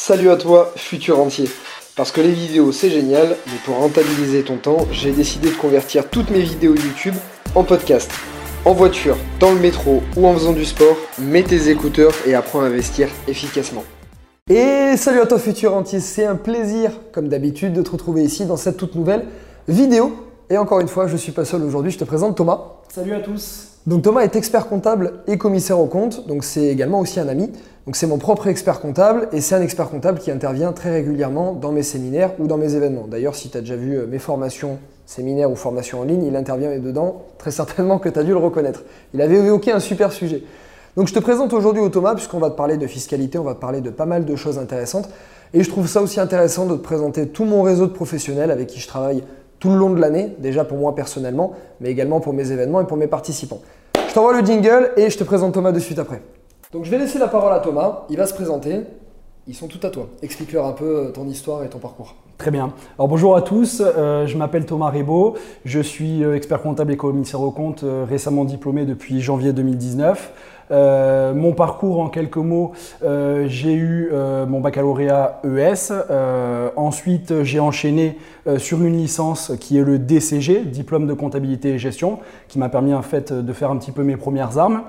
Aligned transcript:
Salut 0.00 0.30
à 0.30 0.36
toi, 0.36 0.72
futur 0.76 1.18
entier. 1.18 1.50
Parce 1.96 2.12
que 2.12 2.20
les 2.20 2.30
vidéos 2.30 2.70
c'est 2.70 2.88
génial, 2.88 3.36
mais 3.48 3.58
pour 3.64 3.78
rentabiliser 3.78 4.44
ton 4.44 4.56
temps, 4.56 4.86
j'ai 4.92 5.10
décidé 5.10 5.50
de 5.50 5.56
convertir 5.56 6.08
toutes 6.08 6.30
mes 6.30 6.38
vidéos 6.38 6.76
YouTube 6.76 7.16
en 7.56 7.64
podcast. 7.64 8.08
En 8.64 8.74
voiture, 8.74 9.16
dans 9.40 9.52
le 9.52 9.58
métro 9.58 10.04
ou 10.16 10.28
en 10.28 10.34
faisant 10.34 10.52
du 10.52 10.64
sport, 10.64 10.96
mets 11.18 11.42
tes 11.42 11.68
écouteurs 11.68 12.12
et 12.26 12.36
apprends 12.36 12.60
à 12.60 12.66
investir 12.66 13.08
efficacement. 13.26 13.82
Et 14.48 14.96
salut 14.96 15.20
à 15.20 15.26
toi 15.26 15.40
futur 15.40 15.74
entier, 15.74 15.98
c'est 15.98 16.24
un 16.24 16.36
plaisir 16.36 16.92
comme 17.10 17.26
d'habitude 17.26 17.72
de 17.72 17.82
te 17.82 17.90
retrouver 17.90 18.22
ici 18.22 18.46
dans 18.46 18.56
cette 18.56 18.76
toute 18.76 18.94
nouvelle 18.94 19.26
vidéo. 19.66 20.12
Et 20.48 20.58
encore 20.58 20.78
une 20.78 20.88
fois, 20.88 21.08
je 21.08 21.16
suis 21.16 21.32
pas 21.32 21.44
seul 21.44 21.64
aujourd'hui, 21.64 21.90
je 21.90 21.98
te 21.98 22.04
présente 22.04 22.36
Thomas. 22.36 22.60
Salut 22.88 23.14
à 23.14 23.20
tous. 23.20 23.77
Donc 23.86 24.02
Thomas 24.02 24.22
est 24.22 24.36
expert 24.36 24.68
comptable 24.68 25.20
et 25.26 25.38
commissaire 25.38 25.80
au 25.80 25.86
compte, 25.86 26.26
donc 26.26 26.44
c'est 26.44 26.66
également 26.66 27.00
aussi 27.00 27.20
un 27.20 27.28
ami. 27.28 27.50
Donc 27.86 27.96
c'est 27.96 28.06
mon 28.06 28.18
propre 28.18 28.48
expert 28.48 28.80
comptable 28.80 29.28
et 29.32 29.40
c'est 29.40 29.54
un 29.54 29.62
expert 29.62 29.88
comptable 29.88 30.18
qui 30.18 30.30
intervient 30.30 30.74
très 30.74 30.90
régulièrement 30.90 31.54
dans 31.54 31.72
mes 31.72 31.82
séminaires 31.82 32.32
ou 32.38 32.46
dans 32.46 32.58
mes 32.58 32.74
événements. 32.74 33.06
D'ailleurs, 33.08 33.34
si 33.34 33.48
tu 33.48 33.56
as 33.56 33.60
déjà 33.60 33.76
vu 33.76 33.96
euh, 33.96 34.06
mes 34.06 34.18
formations, 34.18 34.78
séminaires 35.06 35.50
ou 35.50 35.56
formations 35.56 36.00
en 36.00 36.04
ligne, 36.04 36.24
il 36.24 36.36
intervient 36.36 36.78
dedans, 36.78 37.22
très 37.38 37.50
certainement 37.50 37.98
que 37.98 38.10
tu 38.10 38.18
as 38.18 38.24
dû 38.24 38.32
le 38.32 38.36
reconnaître. 38.36 38.82
Il 39.14 39.22
avait 39.22 39.36
évoqué 39.36 39.72
un 39.72 39.80
super 39.80 40.12
sujet. 40.12 40.42
Donc 40.98 41.08
je 41.08 41.14
te 41.14 41.18
présente 41.18 41.54
aujourd'hui 41.54 41.80
au 41.80 41.88
Thomas 41.88 42.14
puisqu'on 42.14 42.40
va 42.40 42.50
te 42.50 42.56
parler 42.56 42.76
de 42.76 42.86
fiscalité, 42.86 43.38
on 43.38 43.44
va 43.44 43.54
te 43.54 43.60
parler 43.60 43.80
de 43.80 43.88
pas 43.88 44.04
mal 44.04 44.26
de 44.26 44.36
choses 44.36 44.58
intéressantes. 44.58 45.08
Et 45.54 45.62
je 45.62 45.70
trouve 45.70 45.88
ça 45.88 46.02
aussi 46.02 46.20
intéressant 46.20 46.66
de 46.66 46.76
te 46.76 46.82
présenter 46.82 47.26
tout 47.28 47.46
mon 47.46 47.62
réseau 47.62 47.86
de 47.86 47.92
professionnels 47.92 48.50
avec 48.50 48.66
qui 48.66 48.80
je 48.80 48.88
travaille 48.88 49.22
tout 49.58 49.70
le 49.70 49.76
long 49.76 49.90
de 49.90 50.00
l'année, 50.00 50.34
déjà 50.38 50.64
pour 50.64 50.78
moi 50.78 50.94
personnellement, 50.94 51.52
mais 51.80 51.90
également 51.90 52.20
pour 52.20 52.32
mes 52.32 52.52
événements 52.52 52.80
et 52.80 52.86
pour 52.86 52.96
mes 52.96 53.06
participants. 53.06 53.60
Je 54.08 54.14
t'envoie 54.14 54.38
le 54.40 54.46
jingle 54.46 54.92
et 54.96 55.10
je 55.10 55.18
te 55.18 55.24
présente 55.24 55.54
Thomas 55.54 55.72
de 55.72 55.78
suite 55.78 55.98
après. 55.98 56.22
Donc 56.72 56.84
je 56.84 56.90
vais 56.90 56.98
laisser 56.98 57.18
la 57.18 57.28
parole 57.28 57.52
à 57.52 57.60
Thomas, 57.60 58.04
il 58.10 58.16
va 58.16 58.26
se 58.26 58.34
présenter. 58.34 58.82
Ils 59.48 59.54
sont 59.54 59.66
tout 59.66 59.84
à 59.86 59.88
toi. 59.88 60.08
Explique-leur 60.20 60.66
un 60.66 60.72
peu 60.72 61.06
euh, 61.06 61.10
ton 61.10 61.26
histoire 61.26 61.64
et 61.64 61.70
ton 61.70 61.78
parcours. 61.78 62.16
Très 62.36 62.50
bien. 62.50 62.74
Alors 62.98 63.08
bonjour 63.08 63.34
à 63.34 63.40
tous, 63.40 63.82
euh, 63.82 64.26
je 64.26 64.36
m'appelle 64.36 64.66
Thomas 64.66 64.90
Rebaud, 64.90 65.36
je 65.64 65.80
suis 65.80 66.22
euh, 66.22 66.36
expert 66.36 66.60
comptable 66.60 66.92
et 66.92 66.98
commissaire 66.98 67.40
au 67.40 67.50
compte, 67.50 67.82
récemment 68.06 68.44
diplômé 68.44 68.84
depuis 68.84 69.22
janvier 69.22 69.54
2019. 69.54 70.32
Mon 70.70 71.52
parcours 71.52 72.00
en 72.00 72.08
quelques 72.08 72.36
mots, 72.36 72.72
j'ai 73.02 73.74
eu 73.74 74.10
mon 74.48 74.60
baccalauréat 74.60 75.40
ES, 75.44 75.92
ensuite 76.76 77.42
j'ai 77.42 77.60
enchaîné 77.60 78.18
sur 78.58 78.82
une 78.82 78.96
licence 78.96 79.52
qui 79.60 79.78
est 79.78 79.84
le 79.84 79.98
DCG, 79.98 80.64
diplôme 80.64 81.06
de 81.06 81.14
comptabilité 81.14 81.70
et 81.70 81.78
gestion, 81.78 82.18
qui 82.48 82.58
m'a 82.58 82.68
permis 82.68 82.94
en 82.94 83.02
fait 83.02 83.32
de 83.32 83.52
faire 83.52 83.70
un 83.70 83.76
petit 83.76 83.92
peu 83.92 84.02
mes 84.02 84.16
premières 84.16 84.58
armes. 84.58 84.82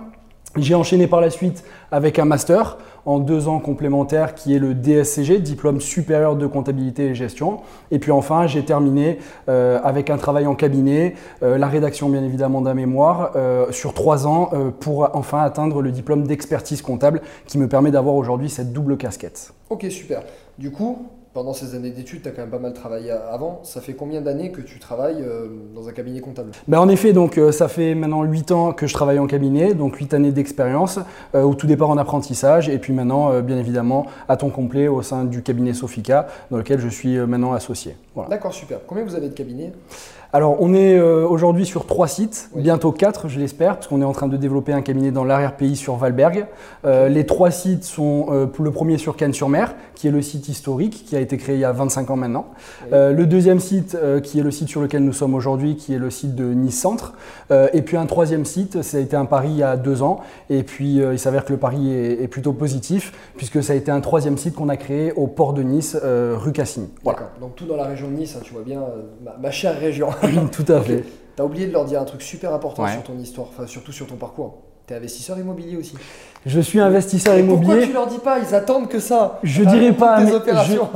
J'ai 0.57 0.73
enchaîné 0.73 1.05
par 1.05 1.21
la 1.21 1.29
suite 1.29 1.63
avec 1.91 2.17
un 2.17 2.25
master 2.25 2.77
en 3.05 3.19
deux 3.19 3.47
ans 3.47 3.59
complémentaires 3.59 4.33
qui 4.33 4.55
est 4.55 4.59
le 4.59 4.73
DSCG, 4.73 5.39
diplôme 5.39 5.79
supérieur 5.79 6.35
de 6.35 6.47
comptabilité 6.47 7.05
et 7.05 7.15
gestion. 7.15 7.59
Et 7.91 7.99
puis 7.99 8.11
enfin, 8.11 8.47
j'ai 8.47 8.65
terminé 8.65 9.19
euh, 9.47 9.79
avec 9.83 10.09
un 10.09 10.17
travail 10.17 10.47
en 10.47 10.55
cabinet, 10.55 11.13
euh, 11.43 11.59
la 11.59 11.67
rédaction 11.67 12.09
bien 12.09 12.23
évidemment 12.23 12.61
d'un 12.61 12.73
mémoire 12.73 13.31
euh, 13.35 13.71
sur 13.71 13.93
trois 13.93 14.25
ans 14.25 14.49
pour 14.79 15.09
enfin 15.13 15.39
atteindre 15.39 15.83
le 15.83 15.91
diplôme 15.91 16.25
d'expertise 16.25 16.81
comptable 16.81 17.21
qui 17.45 17.59
me 17.59 17.67
permet 17.67 17.91
d'avoir 17.91 18.15
aujourd'hui 18.15 18.49
cette 18.49 18.73
double 18.73 18.97
casquette. 18.97 19.53
Ok, 19.69 19.85
super. 19.89 20.23
Du 20.57 20.71
coup, 20.71 21.05
pendant 21.33 21.53
ces 21.53 21.75
années 21.75 21.91
d'études, 21.91 22.23
tu 22.23 22.27
as 22.27 22.31
quand 22.31 22.41
même 22.41 22.49
pas 22.49 22.59
mal 22.59 22.73
travaillé 22.73 23.11
avant. 23.11 23.59
Ça 23.63 23.81
fait 23.81 23.93
combien 23.93 24.21
d'années 24.21 24.51
que 24.51 24.61
tu 24.61 24.79
travailles 24.79 25.21
euh, 25.21 25.47
dans 25.75 25.87
un 25.87 25.91
cabinet 25.91 26.21
comptable? 26.21 26.51
Ben 26.67 26.79
En 26.79 26.89
effet, 26.89 27.13
donc, 27.13 27.37
euh, 27.37 27.51
ça 27.51 27.67
fait 27.67 27.93
maintenant 27.93 28.23
8 28.23 28.51
ans 28.51 28.73
que 28.73 28.87
je 28.87 28.93
travaille 28.93 29.19
en 29.19 29.27
cabinet, 29.27 29.73
donc 29.73 29.95
8 29.95 30.13
années 30.15 30.31
d'expérience, 30.31 30.99
euh, 31.35 31.43
au 31.43 31.53
tout 31.53 31.67
départ 31.67 31.89
en 31.89 31.97
apprentissage, 31.97 32.69
et 32.69 32.79
puis 32.79 32.93
maintenant, 32.93 33.41
bien 33.41 33.57
évidemment, 33.57 34.05
à 34.27 34.37
temps 34.37 34.49
complet 34.49 34.87
au 34.87 35.01
sein 35.01 35.23
du 35.23 35.43
cabinet 35.43 35.73
Sofica, 35.73 36.27
dans 36.49 36.57
lequel 36.57 36.79
je 36.79 36.87
suis 36.87 37.17
maintenant 37.17 37.53
associé. 37.53 37.95
D'accord, 38.29 38.53
super. 38.53 38.79
Combien 38.85 39.03
vous 39.03 39.15
avez 39.15 39.29
de 39.29 39.33
cabinets? 39.33 39.71
Alors, 40.31 40.57
on 40.59 40.75
est 40.75 40.99
aujourd'hui 40.99 41.65
sur 41.65 41.87
trois 41.87 42.07
sites, 42.07 42.51
bientôt 42.55 42.91
quatre, 42.91 43.27
je 43.27 43.39
l'espère, 43.39 43.75
parce 43.75 43.87
qu'on 43.87 44.01
est 44.01 44.05
en 44.05 44.11
train 44.11 44.27
de 44.27 44.37
développer 44.37 44.73
un 44.73 44.81
cabinet 44.81 45.09
dans 45.09 45.23
l'arrière-pays 45.23 45.75
sur 45.75 45.95
Valberg. 45.95 46.45
les 46.83 47.25
trois 47.25 47.49
sites 47.49 47.83
sont 47.83 48.47
le 48.59 48.71
premier 48.71 48.97
sur 48.97 49.15
Cannes-sur-Mer, 49.15 49.73
qui 49.95 50.07
est 50.07 50.11
le 50.11 50.21
site 50.21 50.47
historique, 50.47 51.03
qui 51.05 51.15
a 51.15 51.19
été 51.19 51.37
créé 51.37 51.55
il 51.55 51.61
y 51.61 51.65
a 51.65 51.71
25 51.71 52.09
ans 52.11 52.15
maintenant. 52.15 52.47
Euh, 52.93 53.11
le 53.11 53.25
deuxième 53.25 53.59
site, 53.59 53.97
euh, 54.01 54.21
qui 54.21 54.39
est 54.39 54.43
le 54.43 54.51
site 54.51 54.69
sur 54.69 54.81
lequel 54.81 55.03
nous 55.03 55.11
sommes 55.11 55.33
aujourd'hui, 55.33 55.75
qui 55.75 55.93
est 55.93 55.97
le 55.97 56.09
site 56.09 56.35
de 56.35 56.53
Nice 56.53 56.79
Centre. 56.79 57.15
Euh, 57.51 57.67
et 57.73 57.81
puis 57.81 57.97
un 57.97 58.05
troisième 58.05 58.45
site, 58.45 58.81
ça 58.81 58.97
a 58.97 58.99
été 59.01 59.15
un 59.15 59.25
pari 59.25 59.49
il 59.49 59.57
y 59.57 59.63
a 59.63 59.75
deux 59.75 60.01
ans. 60.01 60.21
Et 60.49 60.63
puis 60.63 60.97
il 60.97 61.19
s'avère 61.19 61.43
que 61.43 61.51
le 61.51 61.59
pari 61.59 61.91
est, 61.93 62.27
plutôt 62.29 62.53
positif, 62.53 63.11
puisque 63.35 63.63
ça 63.63 63.73
a 63.73 63.75
été 63.75 63.91
un 63.91 64.01
troisième 64.01 64.37
site 64.37 64.55
qu'on 64.55 64.69
a 64.69 64.77
créé 64.77 65.11
au 65.13 65.27
port 65.27 65.53
de 65.53 65.63
Nice, 65.63 65.97
rue 66.01 66.51
Cassini. 66.51 66.89
D'accord, 67.03 67.29
donc 67.41 67.55
tout 67.55 67.65
dans 67.65 67.75
la 67.75 67.85
région 67.85 68.07
de 68.07 68.13
Nice, 68.13 68.35
hein, 68.37 68.41
tu 68.43 68.53
vois 68.53 68.63
bien, 68.63 68.81
ma, 69.41 69.51
chère 69.51 69.77
région. 69.77 70.09
tout 70.51 70.65
à 70.71 70.81
fait. 70.81 71.03
Tu 71.35 71.41
as 71.41 71.45
oublié 71.45 71.67
de 71.67 71.73
leur 71.73 71.85
dire 71.85 72.01
un 72.01 72.05
truc 72.05 72.21
super 72.21 72.53
important 72.53 72.87
sur 72.87 73.03
ton 73.03 73.17
histoire, 73.17 73.47
enfin 73.49 73.67
surtout 73.67 73.91
sur 73.91 74.07
ton 74.07 74.15
parcours. 74.15 74.57
Tu 74.87 74.93
es 74.93 74.97
investisseur 74.97 75.37
immobilier 75.37 75.77
aussi. 75.77 75.93
Je 76.45 76.59
suis 76.61 76.79
investisseur 76.79 77.37
immobilier. 77.37 77.65
Pourquoi 77.67 77.87
tu 77.87 77.93
leur 77.93 78.07
dis 78.07 78.17
pas 78.17 78.39
Ils 78.39 78.55
attendent 78.55 78.87
que 78.87 78.99
ça? 78.99 79.39
Je 79.43 79.63
dirais 79.63 79.91
pas, 79.91 80.21
mais, 80.21 80.31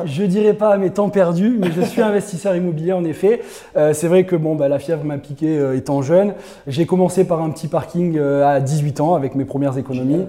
je, 0.06 0.24
dirais 0.24 0.54
pas 0.54 0.70
à 0.70 0.78
mes 0.78 0.90
temps 0.90 1.10
perdus, 1.10 1.58
mais 1.60 1.70
je 1.72 1.82
suis 1.82 2.02
investisseur 2.02 2.56
immobilier 2.56 2.94
en 2.94 3.04
effet. 3.04 3.42
Euh, 3.76 3.94
c'est 3.94 4.08
vrai 4.08 4.26
que 4.26 4.36
bon, 4.36 4.56
bah, 4.56 4.68
la 4.68 4.80
fièvre 4.80 5.04
m'a 5.04 5.18
piqué 5.18 5.58
euh, 5.58 5.78
étant 5.78 6.02
jeune. 6.02 6.34
J'ai 6.66 6.86
commencé 6.86 7.26
par 7.26 7.42
un 7.42 7.50
petit 7.50 7.68
parking 7.68 8.18
euh, 8.18 8.48
à 8.48 8.62
18 8.62 9.02
ans 9.02 9.16
avec 9.16 9.36
mes 9.36 9.46
premières 9.46 9.78
économies, 9.78 10.26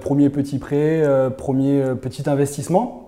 premier 0.00 0.30
petit 0.30 0.58
prêt, 0.58 1.02
premier 1.36 1.82
petit 2.00 2.28
investissement. 2.28 3.01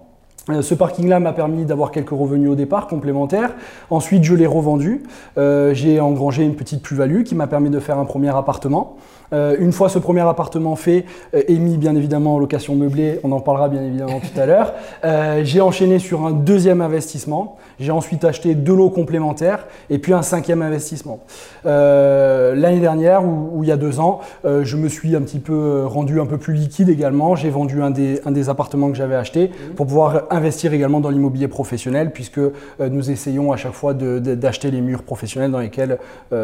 Ce 0.60 0.74
parking-là 0.74 1.20
m'a 1.20 1.32
permis 1.32 1.64
d'avoir 1.64 1.90
quelques 1.90 2.10
revenus 2.10 2.50
au 2.50 2.54
départ 2.54 2.86
complémentaires. 2.86 3.54
Ensuite, 3.88 4.24
je 4.24 4.34
l'ai 4.34 4.46
revendu. 4.46 5.02
j'ai 5.36 6.00
engrangé 6.00 6.44
une 6.44 6.54
petite 6.54 6.82
plus-value 6.82 7.22
qui 7.22 7.34
m'a 7.34 7.46
permis 7.46 7.70
de 7.70 7.80
faire 7.80 7.98
un 7.98 8.04
premier 8.04 8.34
appartement. 8.36 8.96
Euh, 9.32 9.56
une 9.58 9.72
fois 9.72 9.88
ce 9.88 9.98
premier 9.98 10.20
appartement 10.20 10.76
fait, 10.76 11.04
euh, 11.34 11.42
émis 11.48 11.78
bien 11.78 11.94
évidemment 11.96 12.34
en 12.34 12.38
location 12.38 12.74
meublée, 12.74 13.20
on 13.24 13.32
en 13.32 13.40
parlera 13.40 13.68
bien 13.68 13.82
évidemment 13.82 14.20
tout 14.20 14.40
à 14.40 14.46
l'heure, 14.46 14.74
euh, 15.04 15.42
j'ai 15.44 15.60
enchaîné 15.60 15.98
sur 15.98 16.24
un 16.26 16.32
deuxième 16.32 16.80
investissement. 16.80 17.56
J'ai 17.80 17.90
ensuite 17.90 18.24
acheté 18.24 18.54
deux 18.54 18.74
lots 18.74 18.90
complémentaires 18.90 19.66
et 19.90 19.98
puis 19.98 20.12
un 20.12 20.22
cinquième 20.22 20.62
investissement. 20.62 21.18
L'année 21.64 22.78
dernière, 22.78 23.24
ou, 23.24 23.64
il 23.64 23.68
y 23.68 23.72
a 23.72 23.76
deux 23.76 23.98
ans, 23.98 24.20
je 24.44 24.76
me 24.76 24.88
suis 24.88 25.16
un 25.16 25.22
petit 25.22 25.40
peu 25.40 25.84
rendu 25.84 26.20
un 26.20 26.26
peu 26.26 26.38
plus 26.38 26.54
liquide 26.54 26.88
également. 26.88 27.34
J'ai 27.34 27.50
vendu 27.50 27.82
un 27.82 27.90
des, 27.90 28.20
un 28.26 28.30
des 28.30 28.48
appartements 28.48 28.90
que 28.90 28.96
j'avais 28.96 29.16
acheté 29.16 29.50
pour 29.74 29.86
pouvoir 29.86 30.24
investir 30.30 30.72
également 30.72 31.00
dans 31.00 31.10
l'immobilier 31.10 31.48
professionnel 31.48 32.12
puisque 32.12 32.40
nous 32.78 33.10
essayons 33.10 33.50
à 33.50 33.56
chaque 33.56 33.72
fois 33.72 33.92
d'acheter 33.92 34.70
les 34.70 34.80
murs 34.80 35.02
professionnels 35.02 35.50
dans 35.50 35.60
lesquels 35.60 35.98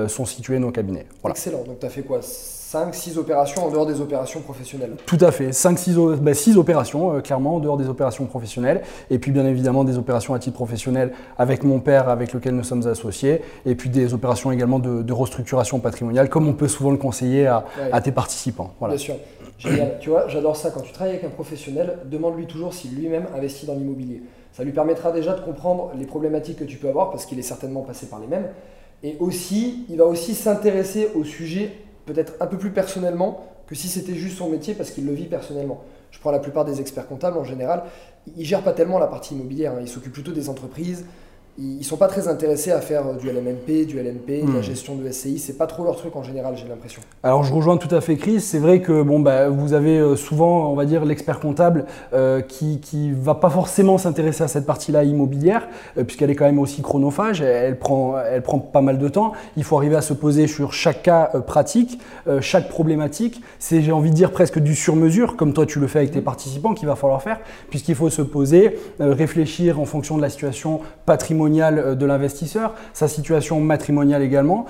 sont 0.09 0.25
situés 0.25 0.59
nos 0.59 0.73
cabinets. 0.73 1.07
Excellent. 1.29 1.63
Donc 1.65 1.79
tu 1.79 1.87
as 1.87 1.91
fait 1.91 2.03
quoi? 2.03 2.21
5-6 2.71 3.19
opérations 3.19 3.67
en 3.67 3.71
dehors 3.71 3.87
des 3.87 4.01
opérations 4.01 4.41
professionnelles. 4.41 4.93
Tout 5.05 5.19
à 5.21 5.33
fait, 5.33 5.51
5-6 5.51 6.19
bah, 6.21 6.31
opérations, 6.57 7.17
euh, 7.17 7.21
clairement, 7.21 7.57
en 7.57 7.61
dehors 7.61 7.77
des 7.77 7.89
opérations 7.89 8.27
professionnelles. 8.27 8.83
Et 9.11 9.19
puis 9.19 9.33
bien 9.33 9.45
évidemment 9.45 9.83
des 9.83 9.99
opérations 9.99 10.35
à 10.35 10.39
titre 10.39 10.55
professionnel 10.55 11.13
avec 11.37 11.65
mon 11.65 11.81
père, 11.81 12.09
avec 12.09 12.33
lequel 12.33 12.55
nous 12.55 12.63
sommes 12.63 12.87
associés. 12.87 13.43
Et 13.67 13.75
puis 13.75 13.91
des 13.91 14.15
opérations 14.15 14.53
également 14.53 14.79
de, 14.79 15.13
restructuration 15.13 15.81
patrimoniale, 15.81 16.29
comme 16.29 16.47
on 16.47 16.53
peut 16.53 16.69
souvent 16.69 16.93
le 16.93 16.97
conseiller 16.97 17.47
à, 17.47 18.01
tes 18.01 18.13
participants. 18.13 18.73
Voilà. 18.79 18.95
Bien 18.95 19.05
sûr. 19.05 19.15
Génial. 19.59 19.99
tu 20.01 20.11
vois, 20.11 20.29
j'adore 20.29 20.57
ça. 20.57 20.71
Quand 20.71 20.81
tu 20.81 20.93
travailles 20.93 21.15
avec 21.15 21.25
un 21.25 21.31
professionnel, 21.31 21.99
demande-lui 22.05 22.47
toujours 22.47 22.73
s'il 22.73 22.95
lui-même 22.95 23.27
investit 23.37 23.67
dans 23.67 23.75
l'immobilier. 23.75 24.23
Ça 24.53 24.63
lui 24.63 24.73
permettra 24.73 25.11
déjà 25.11 25.35
de 25.35 25.41
comprendre 25.41 25.91
les 25.99 26.07
problématiques 26.07 26.59
que 26.59 26.65
tu 26.65 26.77
peux 26.77 26.89
avoir, 26.89 27.11
parce 27.11 27.27
qu'il 27.27 27.39
est 27.39 27.43
certainement 27.43 27.83
passé 27.83 28.07
par 28.07 28.21
les 28.21 28.29
mêmes. 28.29 28.47
Et 29.03 29.17
aussi, 29.19 29.87
il 29.91 29.97
va 29.97 30.05
aussi 30.05 30.35
s'intéresser 30.35 31.09
au 31.17 31.25
sujet 31.25 31.73
peut-être 32.13 32.35
un 32.41 32.47
peu 32.47 32.59
plus 32.59 32.71
personnellement 32.71 33.47
que 33.67 33.75
si 33.75 33.89
c'était 33.89 34.15
juste 34.15 34.39
son 34.39 34.49
métier 34.49 34.75
parce 34.75 34.91
qu'il 34.91 35.07
le 35.07 35.13
vit 35.13 35.27
personnellement. 35.27 35.85
Je 36.11 36.19
prends 36.19 36.33
la 36.33 36.41
plupart 36.41 36.65
des 36.65 36.81
experts 36.81 37.07
comptables 37.07 37.39
en 37.39 37.45
général, 37.45 37.85
ils 38.37 38.45
gèrent 38.45 38.65
pas 38.65 38.73
tellement 38.73 38.99
la 38.99 39.07
partie 39.07 39.35
immobilière, 39.35 39.75
hein. 39.75 39.81
ils 39.81 39.89
s'occupent 39.89 40.13
plutôt 40.13 40.33
des 40.33 40.49
entreprises, 40.49 41.05
ils 41.59 41.85
sont 41.85 41.97
pas 41.97 42.09
très 42.09 42.29
intéressés 42.29 42.71
à 42.71 42.81
faire 42.81 43.15
du 43.15 43.29
LMNP, 43.29 43.87
du 43.87 43.99
LNP, 43.99 44.47
de 44.47 44.53
la 44.53 44.61
hmm. 44.61 44.63
gestion 44.63 44.95
de 44.95 45.11
SCI. 45.11 45.39
C'est 45.39 45.59
pas 45.59 45.67
trop 45.67 45.85
leur 45.85 45.97
truc 45.97 46.17
en 46.17 46.23
général, 46.23 46.55
j'ai 46.57 46.69
l'impression. 46.69 47.03
Alors 47.23 47.43
je 47.43 47.53
rejoins 47.53 47.77
tout 47.77 47.95
à 47.95 48.01
fait 48.01 48.17
Chris. 48.17 48.41
C'est 48.41 48.59
vrai 48.59 48.81
que 48.81 49.03
bon 49.03 49.21
bah 49.21 49.49
vous 49.49 49.73
avez 49.73 49.99
euh, 49.99 50.17
souvent, 50.17 50.71
on 50.71 50.75
va 50.75 50.85
dire, 50.85 51.05
l'expert 51.05 51.41
comptable 51.41 51.87
euh, 52.15 52.41
qui 52.41 52.81
qui 52.81 53.13
va 53.13 53.35
pas 53.35 53.51
forcément 53.51 53.99
s'intéresser 53.99 54.45
à 54.45 54.49
cette 54.49 54.65
partie-là 54.65 55.05
immobilière 55.05 55.69
euh, 55.99 56.05
puisqu'elle 56.05 56.31
est 56.31 56.35
quand 56.35 56.45
même 56.45 56.59
aussi 56.59 56.83
chronophage. 56.83 57.43
Elle, 57.43 57.79
prend 57.79 58.15
elle 58.19 58.43
prend 58.43 58.59
pas 58.59 58.81
mal 58.81 58.99
de 58.99 59.09
temps. 59.09 59.33
Il 59.57 59.65
faut 59.65 59.77
arriver 59.77 59.97
à 59.97 60.03
se 60.03 60.15
poser 60.15 60.47
sur 60.47 60.73
chaque 60.73 61.03
cas 61.03 61.27
pratique, 61.47 62.01
chaque 62.41 62.69
problématique. 62.69 63.43
C'est 63.59 63.83
j'ai 63.83 63.93
envie 63.93 64.11
de 64.11 64.15
dire 64.15 64.31
presque 64.31 64.59
du 64.59 64.75
sur-mesure 64.75 65.37
comme 65.37 65.53
toi 65.53 65.67
tu 65.67 65.79
le 65.79 65.87
fais 65.87 65.99
avec 65.99 66.13
tes 66.13 66.21
participants 66.21 66.75
qu'il 66.75 66.89
va 66.89 66.97
falloir 66.97 67.23
faire 67.23 67.41
puisqu'il 67.71 67.95
faut 67.95 68.11
se 68.11 68.23
poser, 68.23 68.79
réfléchir 68.99 69.81
en 69.81 69.85
fonction 69.85 70.17
de 70.17 70.23
la 70.23 70.31
situation 70.31 70.81
patrimoniale 71.07 71.40
patrimonial 71.41 71.97
de 71.97 72.07
l'investisseur, 72.07 72.75
sa 72.93 73.09
situation 73.09 73.61
matrimoniale 73.61 74.23
également, 74.23 74.67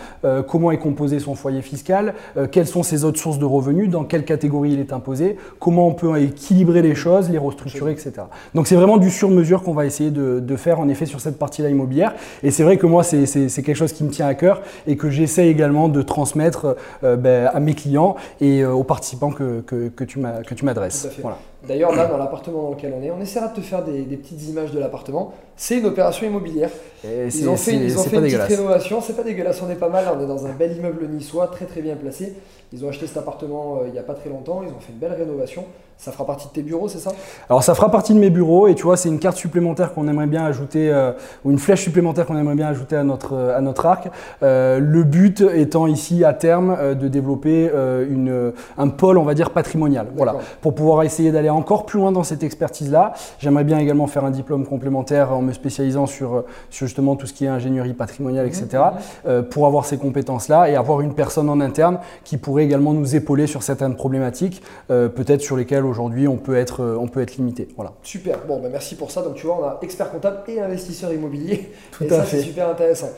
comment 0.47 0.71
est 0.71 0.79
composé 0.79 1.19
son 1.19 1.35
foyer 1.35 1.63
fiscal, 1.63 2.15
quelles 2.53 2.69
sont 2.69 2.85
ses 2.85 3.05
autres 3.05 3.19
sources 3.19 3.41
de 3.41 3.45
revenus, 3.45 3.91
dans 3.91 4.05
quelle 4.05 4.25
catégorie 4.25 4.73
il 4.73 4.81
est 4.81 4.93
imposé, 4.93 5.37
comment 5.59 5.89
on 5.89 5.95
peut 5.95 6.21
équilibrer 6.21 6.83
les 6.83 6.95
choses, 6.95 7.29
les 7.29 7.39
restructurer, 7.39 7.91
etc. 7.91 8.13
Donc 8.55 8.69
c'est 8.69 8.77
vraiment 8.77 8.99
du 8.99 9.11
sur-mesure 9.11 9.65
qu'on 9.65 9.75
va 9.75 9.85
essayer 9.85 10.11
de, 10.11 10.39
de, 10.39 10.57
faire 10.57 10.79
en 10.79 10.89
effet 10.89 11.07
sur 11.07 11.21
cette 11.21 11.39
partie-là 11.39 11.71
immobilière. 11.71 12.15
Et 12.45 12.53
c'est 12.53 12.63
vrai 12.63 12.77
que 12.77 12.87
moi, 12.87 13.03
c'est 13.03 13.27
quelque 13.27 13.75
chose 13.75 13.93
qui 13.93 14.05
me 14.05 14.11
tient 14.11 14.29
à 14.29 14.35
cœur 14.35 14.63
et 14.87 14.97
que 14.97 15.11
j'essaie 15.11 15.49
également 15.49 15.89
de 15.89 16.03
transmettre 16.03 16.77
ben, 17.03 17.51
à 17.53 17.59
mes 17.59 17.75
clients 17.75 18.15
et 18.41 18.65
aux 18.65 18.85
participants 18.85 19.33
que, 19.33 19.61
que, 19.63 19.89
que 19.89 20.05
tu 20.05 20.65
m'adresses. 20.65 21.09
Voilà. 21.21 21.39
D'ailleurs, 21.67 21.95
là, 21.95 22.07
dans 22.07 22.17
l'appartement 22.17 22.63
dans 22.63 22.71
lequel 22.71 22.95
on 22.99 23.03
est, 23.03 23.11
on 23.11 23.21
essaiera 23.21 23.49
de 23.49 23.57
te 23.57 23.61
faire 23.61 23.85
des, 23.85 24.03
petites 24.17 24.49
images 24.49 24.71
de 24.71 24.79
l'appartement. 24.79 25.35
C'est 25.57 25.79
une 25.79 25.87
opération 25.87 26.27
immobilière. 26.27 26.71
ils 27.05 27.49
ont 27.49 27.57
fait, 27.57 27.75
ils 27.75 27.99
ont 27.99 28.03
fait 28.03 28.17
une 28.17 28.23
petite 28.23 28.41
rénovation. 28.41 29.01
C'est 29.01 29.15
pas 29.15 29.23
dégueulasse, 29.23 29.61
on 29.63 29.71
est 29.71 29.77
pas 29.77 29.89
mal. 29.89 30.07
On 30.17 30.23
est 30.23 30.27
dans 30.27 30.47
un 30.47 30.53
bel 30.53 30.77
immeuble 30.77 31.07
niçois, 31.09 31.49
très 31.49 31.67
très 31.67 31.83
bien 31.83 31.97
placé. 31.97 32.35
Ils 32.73 32.85
ont 32.85 32.89
acheté 32.89 33.07
cet 33.07 33.19
appartement 33.19 33.79
euh, 33.79 33.89
il 33.89 33.93
n'y 33.93 33.99
a 33.99 34.03
pas 34.03 34.15
très 34.15 34.31
longtemps. 34.31 34.63
Ils 34.63 34.71
ont 34.71 34.81
fait 34.81 34.93
une 34.93 34.99
belle 34.99 35.13
rénovation. 35.13 35.67
Ça 36.01 36.13
fera 36.13 36.25
partie 36.25 36.49
de 36.49 36.53
tes 36.53 36.63
bureaux, 36.63 36.89
c'est 36.89 36.99
ça? 36.99 37.13
Alors 37.49 37.63
ça 37.63 37.75
fera 37.75 37.91
partie 37.91 38.15
de 38.15 38.19
mes 38.19 38.31
bureaux 38.31 38.69
et 38.69 38.75
tu 38.75 38.85
vois, 38.85 38.97
c'est 38.97 39.11
une 39.11 39.19
carte 39.19 39.37
supplémentaire 39.37 39.93
qu'on 39.93 40.09
aimerait 40.09 40.27
bien 40.27 40.45
ajouter, 40.45 40.91
euh, 40.91 41.13
ou 41.45 41.51
une 41.51 41.59
flèche 41.59 41.83
supplémentaire 41.83 42.25
qu'on 42.25 42.39
aimerait 42.39 42.55
bien 42.55 42.69
ajouter 42.69 42.97
à 42.97 43.05
notre, 43.05 43.35
euh, 43.35 43.57
à 43.57 43.61
notre 43.61 43.85
arc. 43.85 44.09
le 44.41 45.03
but 45.03 45.43
étant 45.43 45.87
ici 45.87 46.25
à 46.25 46.33
terme 46.33 46.95
de 46.95 47.09
développer 47.09 47.71
une, 48.09 48.53
un 48.79 48.89
pôle, 48.89 49.19
on 49.19 49.25
va 49.25 49.35
dire, 49.35 49.51
patrimonial. 49.51 50.07
Voilà, 50.17 50.37
pour 50.63 50.75
pouvoir 50.75 51.03
essayer 51.03 51.33
d'aller 51.33 51.51
encore 51.51 51.85
plus 51.85 51.99
loin 51.99 52.13
dans 52.13 52.25
cette 52.25 52.43
expertise-là. 52.43 53.13
J'aimerais 53.39 53.65
bien 53.65 53.79
également 53.79 54.07
faire 54.07 54.25
un 54.25 54.31
diplôme 54.31 54.67
complémentaire 54.67 55.33
en 55.33 55.43
me 55.43 55.53
spécialisant 55.53 56.07
sur, 56.07 56.45
sur 56.71 56.87
justement 56.87 57.17
tout 57.17 57.27
ce 57.27 57.33
qui 57.35 57.45
est 57.45 57.49
ingénierie 57.49 57.93
patrimoniale, 57.93 58.47
etc. 58.47 58.67
Mmh, 58.71 58.77
mmh. 58.77 59.01
euh, 59.27 59.43
pour 59.43 59.67
avoir 59.67 59.85
ces 59.85 59.99
compétences-là 59.99 60.71
et 60.71 60.77
avoir 60.77 61.01
une 61.01 61.15
personne 61.15 61.49
en 61.49 61.61
interne 61.61 61.99
qui 62.25 62.37
pourrait 62.37 62.65
également 62.65 62.93
nous 62.93 63.15
épauler 63.15 63.47
sur 63.47 63.63
certaines 63.63 63.97
problématiques, 63.97 64.63
euh, 64.91 65.09
peut-être 65.09 65.43
sur 65.43 65.57
lesquelles 65.57 65.85
aujourd'hui 65.91 66.29
on 66.29 66.37
peut 66.37 66.57
être, 66.57 66.97
on 66.99 67.09
peut 67.09 67.21
être 67.21 67.37
limité. 67.37 67.69
Voilà. 67.77 67.93
Super. 68.03 68.39
Bon, 68.47 68.61
bah 68.61 68.69
merci 68.71 68.95
pour 68.95 69.11
ça. 69.11 69.23
Donc 69.23 69.35
tu 69.35 69.47
vois, 69.47 69.59
on 69.61 69.65
a 69.65 69.79
expert 69.83 70.11
comptable 70.11 70.39
et 70.49 70.61
investisseur 70.61 71.13
immobilier. 71.13 71.71
Tout 71.93 72.05
et 72.05 72.07
à 72.07 72.11
ça, 72.11 72.23
fait. 72.23 72.39
C'est 72.39 72.45
super 72.45 72.69
intéressant. 72.69 73.11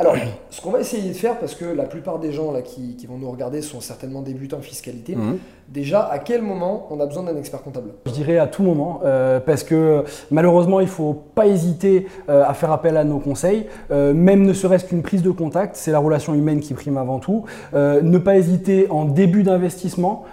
Alors, 0.00 0.16
ce 0.50 0.60
qu'on 0.60 0.70
va 0.70 0.80
essayer 0.80 1.10
de 1.10 1.16
faire, 1.16 1.38
parce 1.38 1.54
que 1.54 1.64
la 1.64 1.84
plupart 1.84 2.18
des 2.18 2.32
gens 2.32 2.52
là, 2.52 2.62
qui, 2.62 2.96
vont 3.06 3.18
nous 3.18 3.30
regarder 3.30 3.60
sont 3.60 3.80
certainement 3.80 4.22
débutants 4.22 4.58
en 4.58 4.62
fiscalité, 4.62 5.14
mmh. 5.14 5.36
déjà, 5.68 6.00
à 6.00 6.18
quel 6.18 6.42
moment 6.42 6.86
on 6.90 7.00
a 7.00 7.06
besoin 7.06 7.24
d'un 7.24 7.36
expert 7.36 7.62
comptable? 7.62 7.90
Je 8.06 8.12
dirais 8.12 8.38
à 8.38 8.46
tout 8.46 8.62
moment, 8.62 9.00
euh, 9.04 9.40
parce 9.40 9.62
que 9.62 10.04
malheureusement, 10.30 10.80
il 10.80 10.86
ne 10.86 10.90
faut 10.90 11.12
pas 11.34 11.46
hésiter 11.46 12.06
euh, 12.28 12.44
à 12.46 12.54
faire 12.54 12.72
appel 12.72 12.96
à 12.96 13.04
nos 13.04 13.18
conseils, 13.18 13.66
euh, 13.90 14.14
même 14.14 14.42
ne 14.42 14.52
serait-ce 14.52 14.86
qu'une 14.86 15.02
prise 15.02 15.22
de 15.22 15.30
contact, 15.30 15.76
c'est 15.76 15.92
la 15.92 15.98
relation 15.98 16.34
humaine 16.34 16.60
qui 16.60 16.72
prime 16.74 16.96
avant 16.96 17.18
tout. 17.18 17.44
ne 17.74 18.18
pas 18.18 18.36
hésiter 18.36 18.86
en 18.90 19.04
début 19.04 19.42
d'investissement 19.42 20.24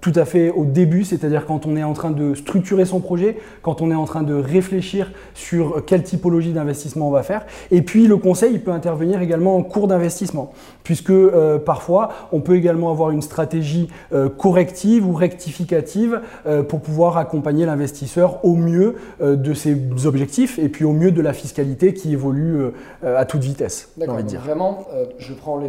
tout 0.00 0.12
à 0.14 0.24
fait 0.24 0.50
au 0.50 0.64
début, 0.64 1.04
c'est-à-dire 1.04 1.46
quand 1.46 1.66
on 1.66 1.76
est 1.76 1.82
en 1.82 1.92
train 1.92 2.10
de 2.10 2.34
structurer 2.34 2.84
son 2.84 3.00
projet, 3.00 3.36
quand 3.62 3.82
on 3.82 3.90
est 3.90 3.94
en 3.94 4.04
train 4.04 4.22
de 4.22 4.34
réfléchir 4.34 5.12
sur 5.34 5.84
quelle 5.84 6.02
typologie 6.02 6.52
d'investissement 6.52 7.08
on 7.08 7.10
va 7.10 7.22
faire. 7.22 7.46
Et 7.70 7.82
puis 7.82 8.06
le 8.06 8.16
conseil, 8.16 8.52
il 8.54 8.60
peut 8.60 8.72
intervenir 8.72 9.20
également 9.20 9.56
en 9.56 9.62
cours 9.62 9.88
d'investissement, 9.88 10.52
puisque 10.84 11.10
euh, 11.10 11.58
parfois 11.58 12.10
on 12.32 12.40
peut 12.40 12.56
également 12.56 12.90
avoir 12.90 13.10
une 13.10 13.22
stratégie 13.22 13.88
euh, 14.12 14.28
corrective 14.28 15.06
ou 15.06 15.12
rectificative 15.12 16.20
euh, 16.46 16.62
pour 16.62 16.80
pouvoir 16.80 17.18
accompagner 17.18 17.66
l'investisseur 17.66 18.44
au 18.44 18.54
mieux 18.54 18.96
de 19.20 19.54
ses 19.54 19.76
objectifs 20.04 20.58
et 20.58 20.68
puis 20.68 20.84
au 20.84 20.92
mieux 20.92 21.10
de 21.10 21.20
la 21.20 21.32
fiscalité 21.32 21.92
qui 21.94 22.12
évolue 22.12 22.70
à 23.02 23.24
toute 23.24 23.42
vitesse. 23.42 23.90
D'accord. 23.96 24.18
Vraiment, 24.18 24.86
je 25.18 25.32
prends 25.34 25.60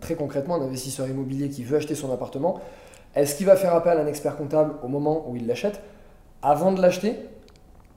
très 0.00 0.14
concrètement 0.14 0.56
un 0.56 0.62
investisseur 0.62 1.08
immobilier 1.08 1.48
qui 1.48 1.64
veut 1.64 1.76
acheter 1.76 1.94
son 1.94 2.12
appartement 2.12 2.60
est-ce 3.16 3.34
qu'il 3.34 3.46
va 3.46 3.56
faire 3.56 3.74
appel 3.74 3.98
à 3.98 4.02
un 4.02 4.06
expert 4.06 4.36
comptable 4.36 4.74
au 4.84 4.88
moment 4.88 5.24
où 5.28 5.36
il 5.36 5.46
l'achète? 5.46 5.80
Avant 6.42 6.70
de 6.70 6.82
l'acheter 6.82 7.16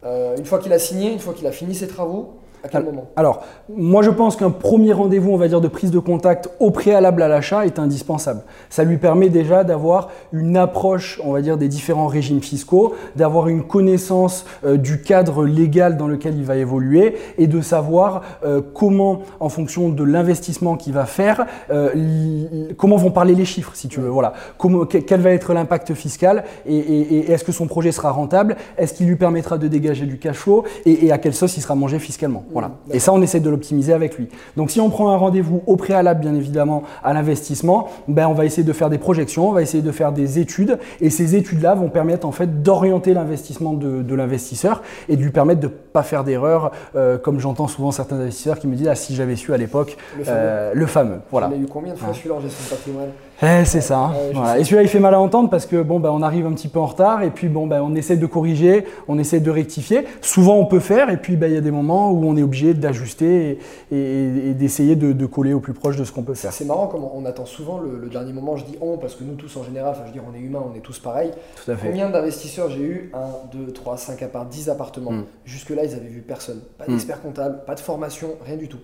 euh, 0.05 0.37
Une 0.37 0.45
fois 0.45 0.59
qu'il 0.59 0.71
a 0.71 0.79
signé, 0.79 1.11
une 1.11 1.19
fois 1.19 1.33
qu'il 1.33 1.45
a 1.45 1.51
fini 1.51 1.75
ses 1.75 1.87
travaux 1.87 2.38
à 2.63 2.67
quel 2.67 2.83
moment 2.83 3.07
Alors, 3.15 3.43
moi 3.73 4.01
je 4.01 4.09
pense 4.09 4.35
qu'un 4.35 4.49
premier 4.49 4.93
rendez-vous, 4.93 5.31
on 5.31 5.37
va 5.37 5.47
dire, 5.47 5.61
de 5.61 5.67
prise 5.67 5.91
de 5.91 5.99
contact 5.99 6.49
au 6.59 6.71
préalable 6.71 7.21
à 7.21 7.27
l'achat 7.27 7.65
est 7.65 7.79
indispensable. 7.79 8.41
Ça 8.69 8.83
lui 8.83 8.97
permet 8.97 9.29
déjà 9.29 9.63
d'avoir 9.63 10.09
une 10.33 10.57
approche, 10.57 11.21
on 11.23 11.31
va 11.31 11.41
dire, 11.41 11.57
des 11.57 11.67
différents 11.67 12.07
régimes 12.07 12.41
fiscaux, 12.41 12.95
d'avoir 13.15 13.47
une 13.47 13.63
connaissance 13.63 14.45
euh, 14.65 14.77
du 14.77 15.01
cadre 15.01 15.45
légal 15.45 15.97
dans 15.97 16.07
lequel 16.07 16.35
il 16.37 16.43
va 16.43 16.57
évoluer 16.57 17.15
et 17.37 17.47
de 17.47 17.61
savoir 17.61 18.21
euh, 18.43 18.61
comment, 18.73 19.21
en 19.39 19.49
fonction 19.49 19.89
de 19.89 20.03
l'investissement 20.03 20.75
qu'il 20.75 20.93
va 20.93 21.05
faire, 21.05 21.45
euh, 21.71 22.69
comment 22.77 22.97
vont 22.97 23.11
parler 23.11 23.35
les 23.35 23.45
chiffres, 23.45 23.71
si 23.73 23.87
tu 23.87 23.99
veux. 23.99 24.09
Voilà. 24.09 24.33
Comment, 24.57 24.85
quel 24.85 25.21
va 25.21 25.31
être 25.31 25.53
l'impact 25.53 25.93
fiscal 25.93 26.43
et, 26.65 27.31
est-ce 27.31 27.43
que 27.43 27.51
son 27.51 27.67
projet 27.67 27.91
sera 27.91 28.11
rentable? 28.11 28.55
Est-ce 28.77 28.93
qu'il 28.93 29.07
lui 29.07 29.15
permettra 29.15 29.57
de 29.57 29.67
dégager 29.67 30.05
du 30.05 30.17
cash 30.17 30.37
flow? 30.37 30.63
Et, 30.85 31.05
et 31.05 31.11
à 31.11 31.17
quelle 31.17 31.33
sauce 31.33 31.57
il 31.57 31.61
sera 31.61 31.75
mangé 31.75 31.99
fiscalement? 31.99 32.43
Voilà. 32.51 32.71
Et 32.91 32.99
ça, 32.99 33.13
on 33.13 33.21
essaie 33.21 33.39
de 33.39 33.49
l'optimiser 33.49 33.93
avec 33.93 34.17
lui. 34.17 34.27
Donc, 34.57 34.71
si 34.71 34.79
on 34.79 34.89
prend 34.89 35.09
un 35.09 35.17
rendez-vous 35.17 35.61
au 35.67 35.75
préalable, 35.75 36.21
bien 36.21 36.35
évidemment, 36.35 36.83
à 37.03 37.13
l'investissement, 37.13 37.87
ben, 38.07 38.27
on 38.27 38.33
va 38.33 38.45
essayer 38.45 38.63
de 38.63 38.73
faire 38.73 38.89
des 38.89 38.97
projections, 38.97 39.49
on 39.49 39.53
va 39.53 39.61
essayer 39.61 39.83
de 39.83 39.91
faire 39.91 40.11
des 40.11 40.39
études. 40.39 40.79
Et 41.01 41.09
ces 41.09 41.35
études-là 41.35 41.75
vont 41.75 41.89
permettre 41.89 42.27
en 42.27 42.31
fait 42.31 42.61
d'orienter 42.63 43.13
l'investissement 43.13 43.73
de, 43.73 44.15
l'investisseur 44.15 44.81
et 45.07 45.15
de 45.15 45.21
lui 45.21 45.31
permettre 45.31 45.61
de 45.61 45.67
ne 45.67 45.71
pas 45.71 46.03
faire 46.03 46.23
d'erreurs, 46.23 46.71
euh, 46.95 47.17
comme 47.17 47.39
j'entends 47.39 47.67
souvent 47.67 47.91
certains 47.91 48.17
investisseurs 48.17 48.59
qui 48.59 48.67
me 48.67 48.75
disent 48.75 48.87
Ah, 48.87 48.95
si 48.95 49.15
j'avais 49.15 49.35
su 49.35 49.53
à 49.53 49.57
l'époque, 49.57 49.97
le 50.17 50.23
fameux. 50.23 50.37
Euh, 50.39 50.71
le 50.73 50.85
fameux. 50.85 51.19
Voilà. 51.31 51.47
A 51.47 51.55
eu 51.55 51.67
combien 51.71 51.93
de 51.93 51.99
fois 51.99 52.13
celui-là 52.13 52.35
en 52.35 52.41
gestion 52.41 52.63
de 52.65 52.69
patrimoine? 52.69 53.09
Eh, 53.41 53.63
c'est 53.65 53.81
ça. 53.81 54.11
Et 54.57 54.63
celui-là, 54.63 54.81
il 54.81 54.89
fait 54.89 54.99
mal 54.99 55.13
à 55.13 55.19
entendre 55.19 55.49
parce 55.49 55.65
que 55.65 55.81
bon, 55.81 55.99
ben, 55.99 56.11
on 56.11 56.21
arrive 56.21 56.45
un 56.45 56.51
petit 56.51 56.67
peu 56.67 56.79
en 56.79 56.87
retard 56.87 57.23
et 57.23 57.29
puis 57.29 57.47
bon, 57.47 57.67
ben, 57.67 57.81
on 57.81 57.95
essaie 57.95 58.17
de 58.17 58.25
corriger, 58.25 58.85
on 59.07 59.17
essaie 59.17 59.39
de 59.39 59.49
rectifier. 59.49 60.05
Souvent, 60.21 60.57
on 60.57 60.65
peut 60.65 60.79
faire 60.79 61.09
et 61.09 61.17
puis 61.17 61.37
ben, 61.37 61.47
il 61.47 61.53
y 61.53 61.57
a 61.57 61.61
des 61.61 61.71
moments 61.71 62.11
où 62.11 62.25
on 62.25 62.35
est 62.35 62.43
obligé 62.43 62.73
d'ajuster 62.73 63.59
et, 63.91 64.53
d'essayer 64.53 64.95
de, 64.95 65.25
coller 65.25 65.53
au 65.53 65.59
plus 65.59 65.73
proche 65.73 65.95
de 65.95 66.03
ce 66.03 66.11
qu'on 66.11 66.23
peut 66.23 66.33
faire. 66.33 66.51
C'est 66.51 66.65
marrant 66.65 66.87
comme 66.87 67.03
on 67.03 67.25
attend 67.25 67.45
souvent 67.45 67.79
le, 67.79 68.09
dernier 68.09 68.33
moment. 68.33 68.57
Je 68.57 68.65
dis 68.65 68.77
on 68.81 68.97
parce 68.97 69.15
que 69.15 69.23
nous 69.23 69.35
tous 69.35 69.55
en 69.55 69.63
général, 69.63 69.95
je 69.97 70.05
veux 70.05 70.11
dire, 70.11 70.23
on 70.29 70.35
est 70.35 70.41
humains, 70.41 70.63
on 70.69 70.75
est 70.75 70.81
tous 70.81 70.99
pareils. 70.99 71.31
Tout 71.63 71.71
à 71.71 71.75
fait. 71.75 71.87
Combien 71.87 72.09
d'investisseurs 72.09 72.69
j'ai 72.69 72.81
eu? 72.81 73.11
1, 73.53 73.57
2, 73.57 73.71
3, 73.71 73.97
5 73.97 74.21
appartements, 74.23 74.49
10 74.49 74.69
appartements. 74.69 75.13
Jusque-là, 75.45 75.85
ils 75.85 75.93
avaient 75.93 76.07
vu 76.07 76.21
personne. 76.21 76.59
Pas 76.77 76.85
hmm. 76.85 76.91
d'expert 76.91 77.21
comptable, 77.21 77.59
pas 77.65 77.75
de 77.75 77.79
formation, 77.79 78.29
rien 78.45 78.57
du 78.57 78.67
tout. 78.67 78.79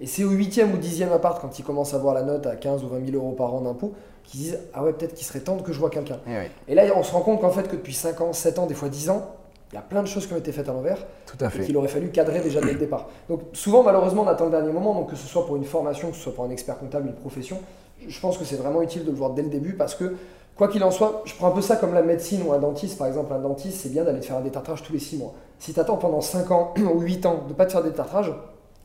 Et 0.00 0.06
c'est 0.06 0.24
au 0.24 0.30
8e 0.30 0.72
ou 0.72 0.78
10e 0.78 1.12
appart, 1.12 1.40
quand 1.40 1.58
ils 1.58 1.64
commencent 1.64 1.94
à 1.94 1.98
voir 1.98 2.14
la 2.14 2.22
note 2.22 2.46
à 2.46 2.56
15 2.56 2.84
ou 2.84 2.88
20 2.88 3.06
000 3.06 3.16
euros 3.16 3.32
par 3.32 3.54
an 3.54 3.60
d'impôt, 3.60 3.92
qu'ils 4.24 4.40
disent 4.40 4.58
Ah 4.72 4.82
ouais, 4.82 4.92
peut-être 4.92 5.14
qu'il 5.14 5.26
serait 5.26 5.40
temps 5.40 5.56
que 5.56 5.72
je 5.72 5.78
vois 5.78 5.90
quelqu'un. 5.90 6.18
Eh 6.26 6.72
et, 6.72 6.74
là, 6.74 6.84
on 6.96 7.02
se 7.02 7.12
rend 7.12 7.20
compte 7.20 7.40
qu'en 7.40 7.50
fait, 7.50 7.68
que 7.68 7.76
depuis 7.76 7.94
5 7.94 8.20
ans, 8.20 8.32
7 8.32 8.58
ans, 8.58 8.66
des 8.66 8.74
fois 8.74 8.88
10 8.88 9.10
ans, 9.10 9.34
il 9.72 9.76
y 9.76 9.78
a 9.78 9.82
plein 9.82 10.02
de 10.02 10.08
choses 10.08 10.26
qui 10.26 10.32
ont 10.32 10.38
été 10.38 10.50
faites 10.50 10.68
à 10.68 10.72
l'envers. 10.72 10.98
Tout 11.26 11.44
à 11.44 11.50
fait. 11.50 11.62
Et 11.62 11.66
qu'il 11.66 11.76
aurait 11.76 11.88
fallu 11.88 12.10
cadrer 12.10 12.40
déjà 12.40 12.60
dès 12.60 12.72
le 12.72 12.78
départ. 12.78 13.08
Donc 13.28 13.42
souvent, 13.52 13.82
malheureusement, 13.82 14.22
on 14.22 14.28
attend 14.28 14.46
le 14.46 14.50
dernier 14.50 14.72
moment, 14.72 14.94
donc 14.94 15.10
que 15.10 15.16
ce 15.16 15.28
soit 15.28 15.46
pour 15.46 15.56
une 15.56 15.64
formation, 15.64 16.10
que 16.10 16.16
ce 16.16 16.22
soit 16.22 16.34
pour 16.34 16.44
un 16.44 16.50
expert 16.50 16.78
comptable, 16.78 17.06
une 17.06 17.14
profession, 17.14 17.58
je 18.06 18.20
pense 18.20 18.38
que 18.38 18.44
c'est 18.44 18.56
vraiment 18.56 18.82
utile 18.82 19.04
de 19.04 19.10
le 19.10 19.16
voir 19.16 19.30
dès 19.30 19.42
le 19.42 19.48
début 19.48 19.74
parce 19.74 19.94
que, 19.94 20.16
quoi 20.56 20.68
qu'il 20.68 20.82
en 20.82 20.90
soit, 20.90 21.22
je 21.24 21.34
prends 21.34 21.48
un 21.48 21.52
peu 21.52 21.62
ça 21.62 21.76
comme 21.76 21.94
la 21.94 22.02
médecine 22.02 22.42
ou 22.46 22.52
un 22.52 22.58
dentiste. 22.58 22.98
Par 22.98 23.06
exemple, 23.06 23.32
un 23.32 23.38
dentiste, 23.38 23.80
c'est 23.80 23.90
bien 23.90 24.04
d'aller 24.04 24.20
te 24.20 24.26
faire 24.26 24.36
un 24.36 24.42
détartrage 24.42 24.82
tous 24.82 24.92
les 24.92 24.98
6 24.98 25.18
mois. 25.18 25.34
Si 25.58 25.72
tu 25.72 25.78
attends 25.78 25.96
pendant 25.96 26.20
5 26.20 26.50
ans 26.50 26.74
ou 26.94 27.00
8 27.00 27.26
ans 27.26 27.42
de 27.44 27.50
ne 27.50 27.54
pas 27.54 27.66
te 27.66 27.72
faire 27.72 27.82
détartrage, 27.82 28.32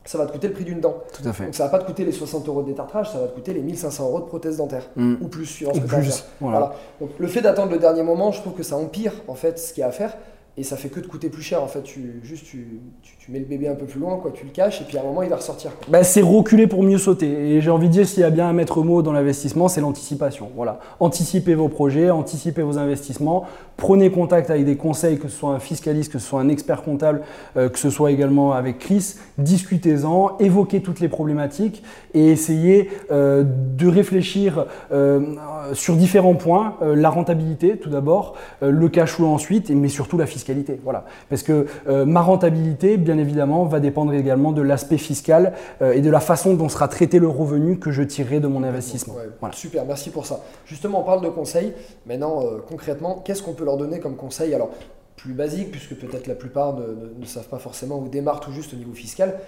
ça 0.06 0.18
va 0.18 0.26
te 0.26 0.32
coûter 0.32 0.48
le 0.48 0.54
prix 0.54 0.64
d'une 0.64 0.80
dent. 0.80 1.02
Tout 1.12 1.28
à 1.28 1.32
fait. 1.32 1.44
Donc 1.44 1.54
ça 1.54 1.64
va 1.64 1.70
pas 1.70 1.78
te 1.78 1.86
coûter 1.86 2.04
les 2.04 2.12
60 2.12 2.48
euros 2.48 2.62
de 2.62 2.68
détartrage, 2.68 3.10
ça 3.10 3.18
va 3.18 3.26
te 3.26 3.34
coûter 3.34 3.52
les 3.52 3.60
1500 3.60 4.04
euros 4.04 4.20
de 4.20 4.24
prothèse 4.26 4.56
dentaire. 4.58 4.84
Mm. 4.96 5.16
Ou 5.20 5.28
plus, 5.28 5.46
suivant 5.46 5.74
ce 5.74 5.80
que 5.80 5.86
tu 5.86 5.94
as 5.94 6.24
Voilà. 6.40 6.74
Donc 7.00 7.10
le 7.18 7.26
fait 7.26 7.42
d'attendre 7.42 7.72
le 7.72 7.78
dernier 7.78 8.02
moment, 8.02 8.32
je 8.32 8.40
trouve 8.40 8.54
que 8.54 8.62
ça 8.62 8.76
empire 8.76 9.12
en 9.28 9.34
fait 9.34 9.58
ce 9.58 9.72
qu'il 9.72 9.80
y 9.80 9.84
a 9.84 9.88
à 9.88 9.92
faire 9.92 10.16
et 10.58 10.62
ça 10.62 10.76
fait 10.76 10.88
que 10.88 11.00
te 11.00 11.06
coûter 11.06 11.28
plus 11.28 11.42
cher 11.42 11.62
en 11.62 11.66
fait. 11.66 11.82
Tu 11.82 12.20
juste 12.22 12.44
tu, 12.46 12.80
tu, 13.02 13.30
mets 13.30 13.40
le 13.40 13.44
bébé 13.44 13.68
un 13.68 13.74
peu 13.74 13.84
plus 13.84 14.00
loin 14.00 14.16
quoi. 14.16 14.30
Tu 14.30 14.44
le 14.46 14.50
caches 14.50 14.80
et 14.80 14.84
puis 14.84 14.96
à 14.96 15.02
un 15.02 15.04
moment 15.04 15.22
il 15.22 15.28
va 15.28 15.36
ressortir 15.36 15.72
bah, 15.88 16.02
c'est 16.02 16.22
reculer 16.22 16.66
pour 16.66 16.82
mieux 16.82 16.96
sauter. 16.96 17.26
Et 17.28 17.60
j'ai 17.60 17.70
envie 17.70 17.88
de 17.88 17.92
dire 17.92 18.06
s'il 18.06 18.20
y 18.20 18.24
a 18.24 18.30
bien 18.30 18.48
un 18.48 18.52
maître 18.54 18.82
mot 18.82 19.02
dans 19.02 19.12
l'investissement 19.12 19.68
c'est 19.68 19.82
l'anticipation. 19.82 20.50
Voilà. 20.56 20.80
Anticipez 20.98 21.54
vos 21.54 21.68
projets 21.68 22.10
anticipez 22.10 22.62
vos 22.62 22.78
investissements. 22.78 23.44
Prenez 23.76 24.10
contact 24.10 24.48
avec 24.48 24.64
des 24.64 24.76
conseils 24.76 25.18
que 25.18 25.28
ce 25.28 25.36
soit 25.36 25.50
un 25.50 25.58
fiscaliste 25.58 26.10
que 26.10 26.18
ce 26.18 26.26
soit 26.26 26.40
un 26.40 26.48
expert 26.48 26.82
comptable 26.82 27.22
euh, 27.58 27.68
que 27.68 27.78
ce 27.78 27.90
soit 27.90 28.10
également 28.10 28.52
avec 28.52 28.78
Chris. 28.78 29.16
Discutez-en 29.36 30.38
évoquez 30.38 30.80
toutes 30.80 31.00
les 31.00 31.08
problématiques 31.08 31.82
et 32.14 32.30
essayez 32.30 32.88
euh, 33.10 33.44
de 33.44 33.88
réfléchir 33.88 34.64
euh, 34.90 35.34
sur 35.74 35.96
différents 35.96 36.34
points. 36.34 36.76
La 36.80 37.10
rentabilité 37.10 37.76
tout 37.76 37.90
d'abord. 37.90 38.36
Le 38.62 38.88
cash 38.88 39.10
flow 39.10 39.26
ensuite 39.26 39.68
mais 39.68 39.88
surtout 39.88 40.16
la 40.16 40.24
fiscalité 40.24 40.45
voilà. 40.82 41.04
Parce 41.28 41.42
que 41.42 41.66
euh, 41.88 42.04
ma 42.04 42.20
rentabilité, 42.20 42.96
bien 42.96 43.18
évidemment, 43.18 43.64
va 43.64 43.80
dépendre 43.80 44.12
également 44.14 44.52
de 44.52 44.62
l'aspect 44.62 44.98
fiscal 44.98 45.52
euh, 45.82 45.92
et 45.92 46.00
de 46.00 46.10
la 46.10 46.20
façon 46.20 46.54
dont 46.54 46.68
sera 46.68 46.88
traité 46.88 47.18
le 47.18 47.28
revenu 47.28 47.78
que 47.78 47.90
je 47.90 48.02
tirerai 48.02 48.40
de 48.40 48.46
mon 48.46 48.62
investissement. 48.62 49.14
Super, 49.52 49.84
merci 49.84 50.10
pour 50.10 50.26
ça. 50.26 50.40
Justement, 50.66 51.00
on 51.00 51.04
parle 51.04 51.22
de 51.22 51.28
conseils. 51.28 51.72
Maintenant, 52.06 52.42
euh, 52.42 52.58
concrètement, 52.66 53.22
qu'est-ce 53.24 53.42
qu'on 53.42 53.54
peut 53.54 53.64
leur 53.64 53.76
donner 53.76 54.00
comme 54.00 54.16
conseil 54.16 54.54
Alors, 54.54 54.70
plus 55.16 55.32
basique, 55.32 55.70
puisque 55.70 55.94
peut-être 55.94 56.26
la 56.26 56.34
plupart 56.34 56.76
ne, 56.76 57.24
savent 57.24 57.48
pas 57.48 57.58
forcément 57.58 57.98
ou 57.98 58.08
démarrent 58.08 58.40
tout 58.40 58.52
juste 58.52 58.74
au 58.74 58.76
niveau 58.76 58.92
fiscal. 58.92 59.38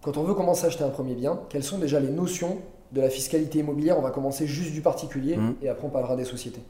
Quand 0.00 0.16
on 0.16 0.22
veut 0.22 0.34
commencer 0.34 0.64
à 0.64 0.68
acheter 0.68 0.84
un 0.84 0.88
premier 0.88 1.14
bien, 1.14 1.38
quelles 1.48 1.62
sont 1.62 1.78
déjà 1.78 2.00
les 2.00 2.08
notions 2.08 2.58
de 2.92 3.00
la 3.00 3.10
fiscalité 3.10 3.60
immobilière? 3.60 3.98
On 3.98 4.02
va 4.02 4.10
commencer 4.10 4.46
juste 4.46 4.72
du 4.72 4.80
particulier 4.80 5.36
mmh. 5.36 5.54
et 5.62 5.68
après 5.68 5.86
on 5.86 5.90
parlera 5.90 6.16
des 6.16 6.24
sociétés. 6.24 6.62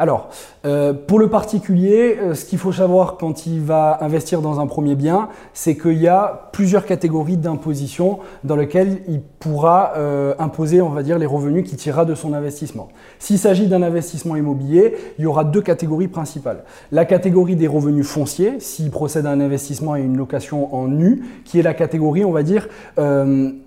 Alors, 0.00 0.30
euh, 0.64 0.92
pour 0.92 1.18
le 1.18 1.28
particulier, 1.28 2.16
euh, 2.20 2.34
ce 2.34 2.44
qu'il 2.44 2.58
faut 2.58 2.70
savoir 2.70 3.16
quand 3.16 3.46
il 3.46 3.60
va 3.60 3.98
investir 4.00 4.42
dans 4.42 4.60
un 4.60 4.68
premier 4.68 4.94
bien, 4.94 5.28
c'est 5.54 5.76
qu'il 5.76 6.00
y 6.00 6.06
a 6.06 6.50
plusieurs 6.52 6.86
catégories 6.86 7.36
d'imposition 7.36 8.20
dans 8.44 8.54
lesquelles 8.54 8.98
il 9.08 9.20
pourra 9.20 9.94
euh, 9.96 10.34
imposer, 10.38 10.80
on 10.80 10.90
va 10.90 11.02
dire, 11.02 11.18
les 11.18 11.26
revenus 11.26 11.68
qu'il 11.68 11.78
tirera 11.78 12.04
de 12.04 12.14
son 12.14 12.32
investissement. 12.32 12.88
S'il 13.18 13.38
s'agit 13.38 13.66
d'un 13.66 13.82
investissement 13.82 14.36
immobilier, 14.36 14.94
il 15.18 15.24
y 15.24 15.26
aura 15.26 15.42
deux 15.42 15.62
catégories 15.62 16.06
principales. 16.06 16.62
La 16.92 17.04
catégorie 17.04 17.56
des 17.56 17.66
revenus 17.66 18.06
fonciers, 18.06 18.60
s'il 18.60 18.92
procède 18.92 19.26
à 19.26 19.30
un 19.30 19.40
investissement 19.40 19.96
et 19.96 20.02
une 20.02 20.16
location 20.16 20.72
en 20.76 20.86
nu, 20.86 21.24
qui 21.44 21.58
est 21.58 21.62
la 21.62 21.74
catégorie, 21.74 22.24
on 22.24 22.32
va 22.32 22.44
dire, 22.44 22.68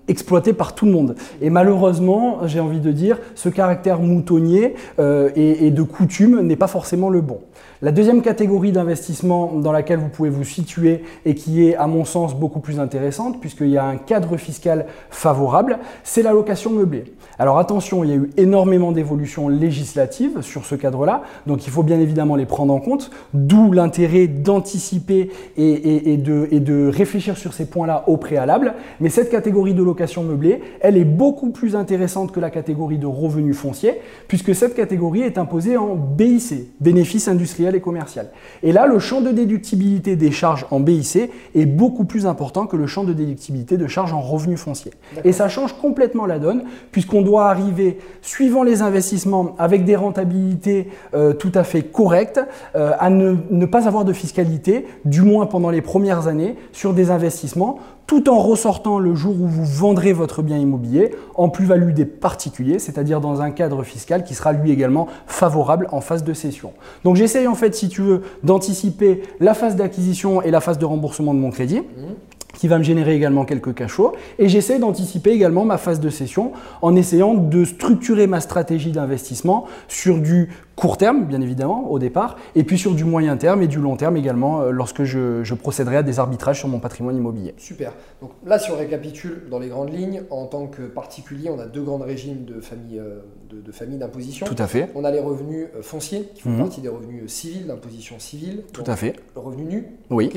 exploitée 0.08 0.52
par 0.52 0.74
tout 0.74 0.86
le 0.86 0.92
monde. 0.92 1.14
Et 1.40 1.50
malheureusement, 1.50 2.46
j'ai 2.46 2.60
envie 2.60 2.80
de 2.80 2.92
dire, 2.92 3.18
ce 3.34 3.48
caractère 3.48 4.00
moutonnier 4.00 4.74
et 4.98 5.70
de 5.70 5.82
n'est 6.28 6.56
pas 6.56 6.68
forcément 6.68 7.10
le 7.10 7.20
bon. 7.20 7.40
La 7.84 7.90
deuxième 7.90 8.22
catégorie 8.22 8.70
d'investissement 8.70 9.54
dans 9.56 9.72
laquelle 9.72 9.98
vous 9.98 10.08
pouvez 10.08 10.30
vous 10.30 10.44
situer 10.44 11.02
et 11.26 11.34
qui 11.34 11.66
est 11.66 11.74
à 11.74 11.88
mon 11.88 12.04
sens 12.04 12.36
beaucoup 12.36 12.60
plus 12.60 12.78
intéressante 12.78 13.40
puisqu'il 13.40 13.70
y 13.70 13.76
a 13.76 13.84
un 13.84 13.96
cadre 13.96 14.36
fiscal 14.36 14.86
favorable, 15.10 15.80
c'est 16.04 16.22
la 16.22 16.30
location 16.30 16.70
meublée. 16.70 17.02
Alors 17.40 17.58
attention, 17.58 18.04
il 18.04 18.10
y 18.10 18.12
a 18.12 18.16
eu 18.16 18.30
énormément 18.36 18.92
d'évolutions 18.92 19.48
législatives 19.48 20.42
sur 20.42 20.64
ce 20.64 20.76
cadre-là, 20.76 21.24
donc 21.48 21.66
il 21.66 21.70
faut 21.70 21.82
bien 21.82 21.98
évidemment 21.98 22.36
les 22.36 22.46
prendre 22.46 22.72
en 22.72 22.78
compte, 22.78 23.10
d'où 23.34 23.72
l'intérêt 23.72 24.28
d'anticiper 24.28 25.30
et, 25.56 26.16
de, 26.18 26.56
de 26.56 26.86
réfléchir 26.86 27.36
sur 27.36 27.52
ces 27.52 27.64
points-là 27.64 28.04
au 28.06 28.16
préalable. 28.16 28.74
Mais 29.00 29.08
cette 29.08 29.28
catégorie 29.28 29.74
de 29.74 29.82
location 29.82 30.22
meublée, 30.22 30.60
elle 30.82 30.96
est 30.96 31.04
beaucoup 31.04 31.50
plus 31.50 31.74
intéressante 31.74 32.30
que 32.30 32.38
la 32.38 32.50
catégorie 32.50 32.98
de 32.98 33.06
revenus 33.06 33.56
fonciers, 33.56 34.00
puisque 34.28 34.54
cette 34.54 34.76
catégorie 34.76 35.22
est 35.22 35.36
imposée 35.36 35.76
en 35.76 35.96
BIC, 35.96 36.70
bénéfices 36.80 37.26
industriels 37.72 37.74
et 37.74 37.80
commercial. 37.80 38.30
Et 38.62 38.72
là, 38.72 38.86
le 38.86 38.98
champ 38.98 39.20
de 39.20 39.30
déductibilité 39.30 40.16
des 40.16 40.30
charges 40.30 40.66
en 40.70 40.80
BIC 40.80 41.30
est 41.54 41.66
beaucoup 41.66 42.04
plus 42.04 42.26
important 42.26 42.66
que 42.66 42.76
le 42.76 42.86
champ 42.86 43.04
de 43.04 43.12
déductibilité 43.12 43.76
de 43.76 43.86
charges 43.86 44.12
en 44.12 44.20
revenus 44.20 44.60
fonciers. 44.60 44.92
Et 45.24 45.32
ça 45.32 45.48
change 45.48 45.74
complètement 45.74 46.26
la 46.26 46.38
donne, 46.38 46.64
puisqu'on 46.90 47.22
doit 47.22 47.48
arriver, 47.48 47.98
suivant 48.20 48.62
les 48.62 48.82
investissements, 48.82 49.54
avec 49.58 49.84
des 49.84 49.96
rentabilités 49.96 50.88
euh, 51.14 51.32
tout 51.32 51.52
à 51.54 51.64
fait 51.64 51.82
correctes, 51.82 52.40
euh, 52.76 52.92
à 52.98 53.10
ne, 53.10 53.36
ne 53.50 53.66
pas 53.66 53.86
avoir 53.86 54.04
de 54.04 54.12
fiscalité, 54.12 54.86
du 55.04 55.22
moins 55.22 55.46
pendant 55.46 55.70
les 55.70 55.82
premières 55.82 56.28
années, 56.28 56.56
sur 56.72 56.94
des 56.94 57.10
investissements 57.10 57.78
tout 58.06 58.28
en 58.28 58.38
ressortant 58.38 58.98
le 58.98 59.14
jour 59.14 59.34
où 59.40 59.46
vous 59.46 59.64
vendrez 59.64 60.12
votre 60.12 60.42
bien 60.42 60.58
immobilier 60.58 61.14
en 61.34 61.48
plus-value 61.48 61.92
des 61.92 62.04
particuliers, 62.04 62.78
c'est-à-dire 62.78 63.20
dans 63.20 63.40
un 63.40 63.50
cadre 63.50 63.82
fiscal 63.82 64.24
qui 64.24 64.34
sera 64.34 64.52
lui 64.52 64.70
également 64.70 65.08
favorable 65.26 65.88
en 65.92 66.00
phase 66.00 66.24
de 66.24 66.32
cession. 66.32 66.72
Donc 67.04 67.16
j'essaye 67.16 67.46
en 67.46 67.54
fait, 67.54 67.74
si 67.74 67.88
tu 67.88 68.02
veux, 68.02 68.22
d'anticiper 68.42 69.22
la 69.40 69.54
phase 69.54 69.76
d'acquisition 69.76 70.42
et 70.42 70.50
la 70.50 70.60
phase 70.60 70.78
de 70.78 70.84
remboursement 70.84 71.34
de 71.34 71.38
mon 71.38 71.50
crédit. 71.50 71.80
Mmh 71.80 72.12
qui 72.58 72.68
va 72.68 72.78
me 72.78 72.84
générer 72.84 73.14
également 73.14 73.44
quelques 73.44 73.74
cachots. 73.74 74.12
Et 74.38 74.48
j'essaie 74.48 74.78
d'anticiper 74.78 75.30
également 75.30 75.64
ma 75.64 75.78
phase 75.78 76.00
de 76.00 76.10
cession 76.10 76.52
en 76.80 76.94
essayant 76.96 77.34
de 77.34 77.64
structurer 77.64 78.26
ma 78.26 78.40
stratégie 78.40 78.92
d'investissement 78.92 79.66
sur 79.88 80.18
du 80.18 80.50
court 80.76 80.96
terme, 80.96 81.24
bien 81.26 81.40
évidemment, 81.40 81.90
au 81.90 81.98
départ, 81.98 82.36
et 82.54 82.64
puis 82.64 82.78
sur 82.78 82.94
du 82.94 83.04
moyen 83.04 83.36
terme 83.36 83.62
et 83.62 83.68
du 83.68 83.78
long 83.78 83.96
terme 83.96 84.16
également, 84.16 84.62
euh, 84.62 84.70
lorsque 84.70 85.04
je, 85.04 85.54
procéderai 85.54 85.98
à 85.98 86.02
des 86.02 86.18
arbitrages 86.18 86.58
sur 86.58 86.68
mon 86.68 86.78
patrimoine 86.78 87.16
immobilier. 87.16 87.54
Super. 87.58 87.92
Donc 88.20 88.32
là, 88.44 88.58
si 88.58 88.70
on 88.70 88.76
récapitule 88.76 89.44
dans 89.50 89.58
les 89.58 89.68
grandes 89.68 89.92
lignes, 89.92 90.22
en 90.30 90.46
tant 90.46 90.66
que 90.66 90.82
particulier, 90.82 91.50
on 91.50 91.58
a 91.58 91.66
deux 91.66 91.82
grands 91.82 91.98
régimes 91.98 92.44
de 92.44 92.60
famille 92.60 92.98
euh, 92.98 93.20
de, 93.50 93.72
famille 93.72 93.98
d'imposition. 93.98 94.46
Tout 94.46 94.56
à 94.58 94.66
fait. 94.66 94.88
On 94.94 95.04
a 95.04 95.10
les 95.10 95.20
revenus 95.20 95.66
euh, 95.76 95.82
fonciers, 95.82 96.28
qui 96.34 96.42
font 96.42 96.50
mhm. 96.50 96.58
partie 96.58 96.80
des 96.80 96.88
revenus 96.88 97.30
civils, 97.30 97.66
d'imposition 97.66 98.18
civile. 98.18 98.62
Tout 98.72 98.84
à 98.86 98.96
fait. 98.96 99.16
Le 99.34 99.40
revenu 99.40 99.64
nu. 99.64 99.86
Oui. 100.10 100.30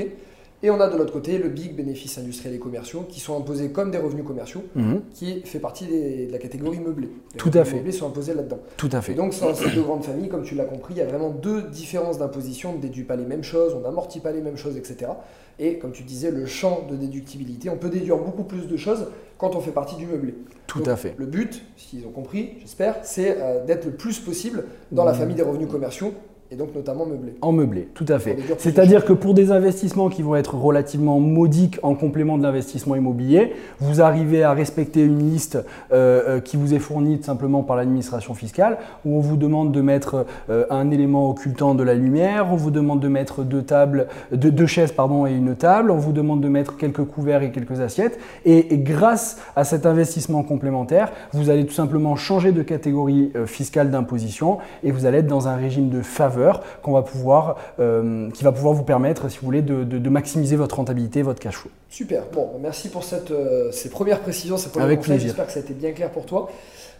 Et 0.64 0.70
on 0.70 0.80
a 0.80 0.88
de 0.88 0.98
l'autre 0.98 1.14
côté 1.14 1.38
le 1.38 1.50
big 1.50 1.76
bénéfice 1.76 2.18
industriel 2.18 2.56
et 2.56 2.60
commerciaux 2.60 3.06
qui 3.08 3.20
sont 3.20 3.38
imposés 3.38 3.70
comme 3.70 3.92
des 3.92 3.98
revenus 3.98 4.26
commerciaux, 4.26 4.64
mhm. 4.76 5.02
qui 5.14 5.42
fait 5.42 5.60
partie 5.60 5.86
de 5.86 6.32
la 6.32 6.38
catégorie 6.38 6.80
meublée. 6.80 7.10
Tout 7.38 7.52
à 7.54 7.66
fait. 7.66 7.76
meublés 7.76 7.92
sont 7.92 8.08
imposés 8.08 8.34
là-dedans. 8.34 8.60
Tout 8.78 8.90
à 8.92 9.02
fait. 9.02 9.12
Et 9.12 9.16
donc, 9.16 9.38
dans 9.40 9.54
ces 9.54 9.70
deux 9.70 9.84
grandes 9.84 10.04
familles, 10.04 10.30
comme 10.30 10.44
tu 10.44 10.56
l'as 10.56 10.66
compris, 10.66 10.94
il 10.96 10.98
y 10.98 11.02
a 11.02 11.06
vraiment 11.06 11.30
deux 11.30 11.64
différences 11.64 12.18
d'imposition. 12.18 12.72
On 12.72 12.78
ne 12.78 12.82
déduit 12.82 13.04
pas 13.04 13.16
les 13.16 13.26
mêmes 13.26 13.44
choses, 13.44 13.74
on 13.76 13.82
n'amortit 13.82 14.22
pas 14.22 14.32
les 14.32 14.42
mêmes 14.42 14.58
choses, 14.58 14.78
etc. 14.78 15.12
Et 15.60 15.78
comme 15.78 15.92
tu 15.92 16.04
disais, 16.04 16.32
le 16.32 16.46
champ 16.46 16.88
de 16.90 16.96
déductibilité, 16.96 17.70
on 17.70 17.78
peut 17.78 17.90
déduire 17.90 18.18
beaucoup 18.18 18.44
plus 18.44 18.68
de 18.68 18.78
choses 18.78 19.08
quand 19.38 19.56
on 19.56 19.60
fait 19.60 19.72
partie 19.72 19.96
du 19.96 20.06
meublé. 20.08 20.36
Tout 20.68 20.84
à 20.86 20.96
fait. 20.96 21.16
Le 21.18 21.26
but, 21.26 21.64
s'ils 21.78 22.06
ont 22.06 22.12
compris, 22.12 22.54
j'espère, 22.62 22.98
c'est 23.04 23.38
euh, 23.40 23.66
d'être 23.66 23.86
le 23.86 23.92
plus 23.92 24.20
possible 24.20 24.66
dans 24.92 25.06
la 25.06 25.14
mmh. 25.14 25.16
famille 25.16 25.36
des 25.36 25.44
revenus 25.44 25.70
commerciaux 25.70 26.14
et 26.52 26.56
donc 26.56 26.76
notamment 26.76 27.08
meublé. 27.08 27.34
En 27.42 27.52
meublé, 27.52 27.90
tout 27.96 28.06
à 28.08 28.20
fait. 28.20 28.38
C'est-à-dire 28.60 29.04
que 29.04 29.14
pour 29.14 29.34
des 29.34 29.52
investissements 29.52 30.10
qui 30.10 30.22
vont 30.22 30.36
être 30.36 30.54
relativement 30.54 31.20
modiques 31.20 31.80
en 31.82 31.96
complément 31.96 32.38
de 32.38 32.44
l'investissement 32.44 32.96
immobilier, 32.96 33.54
vous 33.80 34.00
arrivez 34.00 34.44
à 34.44 34.54
respecter 34.54 35.04
une 35.04 35.28
liste 35.32 35.56
euh, 35.92 36.38
euh, 36.38 36.40
qui 36.40 36.56
vous 36.56 36.76
est 36.76 36.80
fournie 36.80 37.22
simplement 37.24 37.64
par 37.64 37.76
l'administration 37.76 38.36
fiscale, 38.36 38.78
où 39.06 39.18
on 39.18 39.22
vous 39.22 39.38
demande 39.38 39.72
de 39.72 39.82
mettre 39.82 40.28
euh, 40.52 40.66
un 40.70 40.92
élément 40.92 41.32
occultant 41.32 41.74
de 41.74 41.82
la 41.82 41.96
lumière, 41.96 42.50
on 42.52 42.56
vous 42.56 42.72
demande 42.72 43.00
de 43.00 43.08
mettre 43.08 43.44
deux 43.44 43.64
tables, 43.64 44.08
deux, 44.32 44.68
chaises 44.68 44.92
pardon 44.92 45.26
et 45.26 45.34
une 45.34 45.56
table, 45.56 45.90
on 45.90 45.98
vous 45.98 46.14
demande 46.14 46.42
de 46.42 46.48
mettre 46.48 46.78
quelques 46.78 47.06
couverts 47.06 47.42
et 47.42 47.52
quelques 47.52 47.80
assiettes, 47.80 48.20
et, 48.46 48.72
et 48.72 48.78
grâce 48.78 49.40
à 49.56 49.64
cet 49.64 49.88
investissement 49.88 50.44
complémentaire, 50.44 51.12
vous 51.34 51.50
allez 51.50 51.66
tout 51.66 51.74
simplement 51.74 52.16
changer 52.16 52.52
de 52.52 52.62
catégorie 52.62 53.32
fiscale 53.48 53.90
d'imposition 53.90 54.60
et 54.84 54.92
vous 54.92 55.08
allez 55.08 55.20
être 55.20 55.28
dans 55.28 55.48
un 55.48 55.56
régime 55.56 55.90
de 55.90 56.02
faveur 56.02 56.35
qu'on 56.82 56.92
va 56.92 57.02
pouvoir, 57.02 57.58
euh, 57.80 58.30
qui 58.32 58.44
va 58.44 58.52
pouvoir 58.52 58.74
vous 58.74 58.84
permettre, 58.84 59.30
si 59.30 59.40
vous 59.40 59.46
voulez, 59.46 59.62
de, 59.62 60.10
maximiser 60.10 60.56
votre 60.56 60.78
rentabilité, 60.78 61.22
votre 61.22 61.40
cash 61.40 61.56
flow. 61.56 61.72
Super. 61.90 62.24
Bon, 62.32 62.52
merci 62.62 62.90
pour 62.90 63.04
cette, 63.04 63.32
euh, 63.32 63.72
ces 63.72 63.90
premières 63.90 64.22
précisions, 64.22 64.58
ces 64.58 64.70
premiers 64.70 64.86
Avec 64.86 65.02
plaisir. 65.02 65.28
J'espère 65.28 65.48
que 65.48 65.52
ça 65.52 65.60
a 65.60 65.64
été 65.64 65.74
bien 65.74 65.92
clair 65.92 66.12
pour 66.12 66.26
toi. 66.26 66.50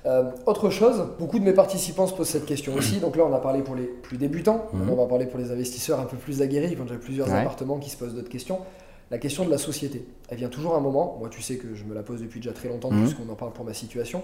Euh, 0.06 0.24
autre 0.46 0.70
chose, 0.70 1.04
beaucoup 1.18 1.40
de 1.40 1.44
mes 1.44 1.54
participants 1.54 2.06
se 2.06 2.14
posent 2.14 2.30
cette 2.30 2.46
question 2.46 2.76
aussi. 2.76 3.00
Donc 3.00 3.16
là, 3.16 3.24
on 3.26 3.34
a 3.34 3.40
parlé 3.40 3.62
pour 3.62 3.76
les 3.76 3.86
plus 3.86 4.18
débutants, 4.18 4.68
mhm. 4.74 4.90
on 4.92 4.96
va 4.96 5.06
parler 5.08 5.26
pour 5.26 5.40
les 5.40 5.52
investisseurs 5.52 6.00
un 6.00 6.06
peu 6.06 6.18
plus 6.18 6.42
aguerris, 6.42 6.76
quand 6.76 6.88
j'ai 6.88 6.98
plusieurs 6.98 7.32
appartements 7.34 7.78
qui 7.78 7.90
se 7.90 7.98
posent 7.98 8.14
d'autres 8.14 8.30
questions. 8.30 8.60
La 9.12 9.18
question 9.18 9.46
de 9.46 9.52
la 9.52 9.58
société, 9.58 10.08
elle 10.30 10.38
vient 10.38 10.50
toujours 10.50 10.76
un 10.76 10.80
moment. 10.80 11.18
Moi, 11.20 11.30
tu 11.30 11.42
sais 11.42 11.58
que 11.58 11.76
je 11.76 11.84
me 11.84 11.94
la 11.94 12.02
pose 12.02 12.22
depuis 12.22 12.40
déjà 12.40 12.54
très 12.54 12.70
longtemps, 12.70 12.92
mhm. 12.92 13.02
puisqu'on 13.02 13.32
en 13.32 13.36
parle 13.36 13.54
pour 13.54 13.66
ma 13.66 13.74
situation. 13.74 14.22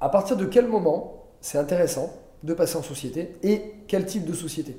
À 0.00 0.08
partir 0.08 0.36
de 0.36 0.44
quel 0.44 0.66
moment 0.66 1.24
c'est 1.40 1.58
intéressant 1.58 2.12
de 2.42 2.54
passer 2.54 2.76
en 2.76 2.82
société 2.82 3.36
et 3.42 3.74
quel 3.86 4.06
type 4.06 4.24
de 4.24 4.32
société? 4.32 4.76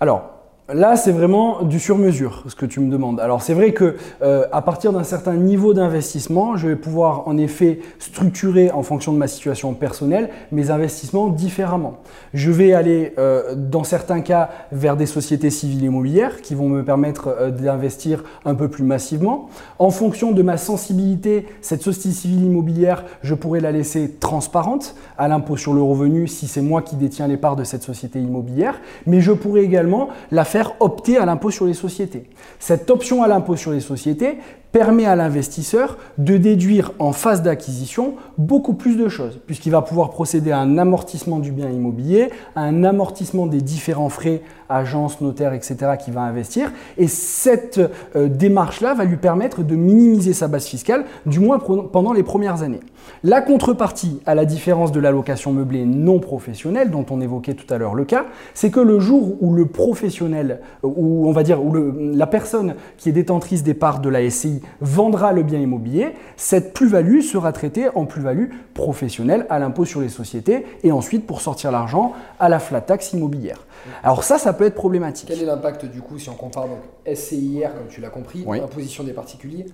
Alors, 0.00 0.35
Là, 0.74 0.96
c'est 0.96 1.12
vraiment 1.12 1.62
du 1.62 1.78
sur-mesure, 1.78 2.42
ce 2.48 2.56
que 2.56 2.66
tu 2.66 2.80
me 2.80 2.90
demandes. 2.90 3.20
Alors, 3.20 3.40
c'est 3.40 3.54
vrai 3.54 3.72
que 3.72 3.94
euh, 4.20 4.46
à 4.50 4.62
partir 4.62 4.92
d'un 4.92 5.04
certain 5.04 5.34
niveau 5.34 5.74
d'investissement, 5.74 6.56
je 6.56 6.66
vais 6.66 6.74
pouvoir 6.74 7.28
en 7.28 7.38
effet 7.38 7.78
structurer 8.00 8.72
en 8.72 8.82
fonction 8.82 9.12
de 9.12 9.18
ma 9.18 9.28
situation 9.28 9.74
personnelle 9.74 10.28
mes 10.50 10.72
investissements 10.72 11.28
différemment. 11.28 11.98
Je 12.34 12.50
vais 12.50 12.72
aller, 12.72 13.12
euh, 13.16 13.54
dans 13.54 13.84
certains 13.84 14.22
cas, 14.22 14.50
vers 14.72 14.96
des 14.96 15.06
sociétés 15.06 15.50
civiles 15.50 15.84
immobilières 15.84 16.42
qui 16.42 16.56
vont 16.56 16.68
me 16.68 16.82
permettre 16.82 17.28
euh, 17.28 17.50
d'investir 17.52 18.24
un 18.44 18.56
peu 18.56 18.66
plus 18.66 18.82
massivement. 18.82 19.48
En 19.78 19.90
fonction 19.90 20.32
de 20.32 20.42
ma 20.42 20.56
sensibilité, 20.56 21.46
cette 21.60 21.82
société 21.82 22.10
civile 22.10 22.42
immobilière, 22.42 23.04
je 23.22 23.36
pourrais 23.36 23.60
la 23.60 23.70
laisser 23.70 24.16
transparente 24.18 24.96
à 25.16 25.28
l'impôt 25.28 25.56
sur 25.56 25.74
le 25.74 25.82
revenu 25.82 26.26
si 26.26 26.48
c'est 26.48 26.60
moi 26.60 26.82
qui 26.82 26.96
détiens 26.96 27.28
les 27.28 27.36
parts 27.36 27.54
de 27.54 27.62
cette 27.62 27.84
société 27.84 28.18
immobilière. 28.18 28.80
Mais 29.06 29.20
je 29.20 29.30
pourrais 29.30 29.62
également 29.62 30.08
la 30.32 30.44
faire 30.44 30.55
opter 30.80 31.18
à 31.18 31.26
l'impôt 31.26 31.50
sur 31.50 31.66
les 31.66 31.74
sociétés. 31.74 32.24
Cette 32.58 32.90
option 32.90 33.22
à 33.22 33.28
l'impôt 33.28 33.56
sur 33.56 33.72
les 33.72 33.80
sociétés 33.80 34.38
permet 34.72 35.06
à 35.06 35.16
l'investisseur 35.16 35.96
de 36.18 36.36
déduire 36.36 36.92
en 36.98 37.12
phase 37.12 37.42
d'acquisition 37.42 38.16
beaucoup 38.36 38.74
plus 38.74 38.96
de 38.96 39.08
choses, 39.08 39.40
puisqu'il 39.46 39.70
va 39.70 39.80
pouvoir 39.80 40.10
procéder 40.10 40.50
à 40.50 40.58
un 40.58 40.76
amortissement 40.76 41.38
du 41.38 41.50
bien 41.50 41.70
immobilier, 41.70 42.30
à 42.54 42.60
un 42.60 42.84
amortissement 42.84 43.46
des 43.46 43.62
différents 43.62 44.10
frais, 44.10 44.42
agences, 44.68 45.20
notaires, 45.20 45.54
etc., 45.54 45.92
qu'il 46.02 46.12
va 46.12 46.22
investir. 46.22 46.72
Et 46.98 47.08
cette 47.08 47.80
euh, 48.16 48.28
démarche-là 48.28 48.92
va 48.92 49.04
lui 49.04 49.16
permettre 49.16 49.62
de 49.62 49.76
minimiser 49.76 50.34
sa 50.34 50.46
base 50.46 50.66
fiscale, 50.66 51.06
du 51.24 51.40
moins 51.40 51.58
pendant 51.58 52.12
les 52.12 52.22
premières 52.22 52.62
années. 52.62 52.80
La 53.24 53.40
contrepartie, 53.40 54.20
à 54.26 54.34
la 54.34 54.44
différence 54.44 54.92
de 54.92 55.00
l'allocation 55.00 55.52
meublée 55.52 55.84
non 55.84 56.20
professionnelle, 56.20 56.90
dont 56.90 57.06
on 57.10 57.20
évoquait 57.20 57.54
tout 57.54 57.72
à 57.72 57.78
l'heure 57.78 57.94
le 57.94 58.04
cas, 58.04 58.26
c'est 58.54 58.70
que 58.70 58.80
le 58.80 59.00
jour 59.00 59.36
où 59.40 59.54
le 59.54 59.66
professionnel, 59.66 60.60
ou 60.82 61.26
on 61.26 61.32
va 61.32 61.42
dire 61.42 61.64
où 61.64 61.72
la 61.72 62.26
personne 62.26 62.74
qui 62.98 63.08
est 63.08 63.12
détentrice 63.12 63.62
des 63.62 63.74
parts 63.74 64.00
de 64.00 64.08
la 64.08 64.28
SCI 64.28 64.60
vendra 64.80 65.32
le 65.32 65.42
bien 65.42 65.60
immobilier, 65.60 66.12
cette 66.36 66.72
plus-value 66.72 67.20
sera 67.20 67.52
traitée 67.52 67.88
en 67.94 68.04
plus-value 68.04 68.50
professionnelle 68.74 69.46
à 69.48 69.58
l'impôt 69.58 69.84
sur 69.84 70.00
les 70.00 70.08
sociétés 70.08 70.66
et 70.82 70.92
ensuite 70.92 71.26
pour 71.26 71.40
sortir 71.40 71.72
l'argent 71.72 72.12
à 72.38 72.48
la 72.48 72.58
flat 72.58 72.80
tax 72.80 73.12
immobilière. 73.12 73.66
Alors 74.02 74.24
ça, 74.24 74.38
ça 74.38 74.52
peut 74.52 74.64
être 74.64 74.74
problématique. 74.74 75.28
Quel 75.28 75.42
est 75.42 75.46
l'impact 75.46 75.86
du 75.86 76.00
coup 76.00 76.18
si 76.18 76.28
on 76.28 76.34
compare 76.34 76.68
donc 76.68 77.16
SCIR, 77.16 77.74
comme 77.74 77.88
tu 77.88 78.00
l'as 78.00 78.10
compris, 78.10 78.44
imposition 78.48 79.04
des 79.04 79.12
particuliers 79.12 79.66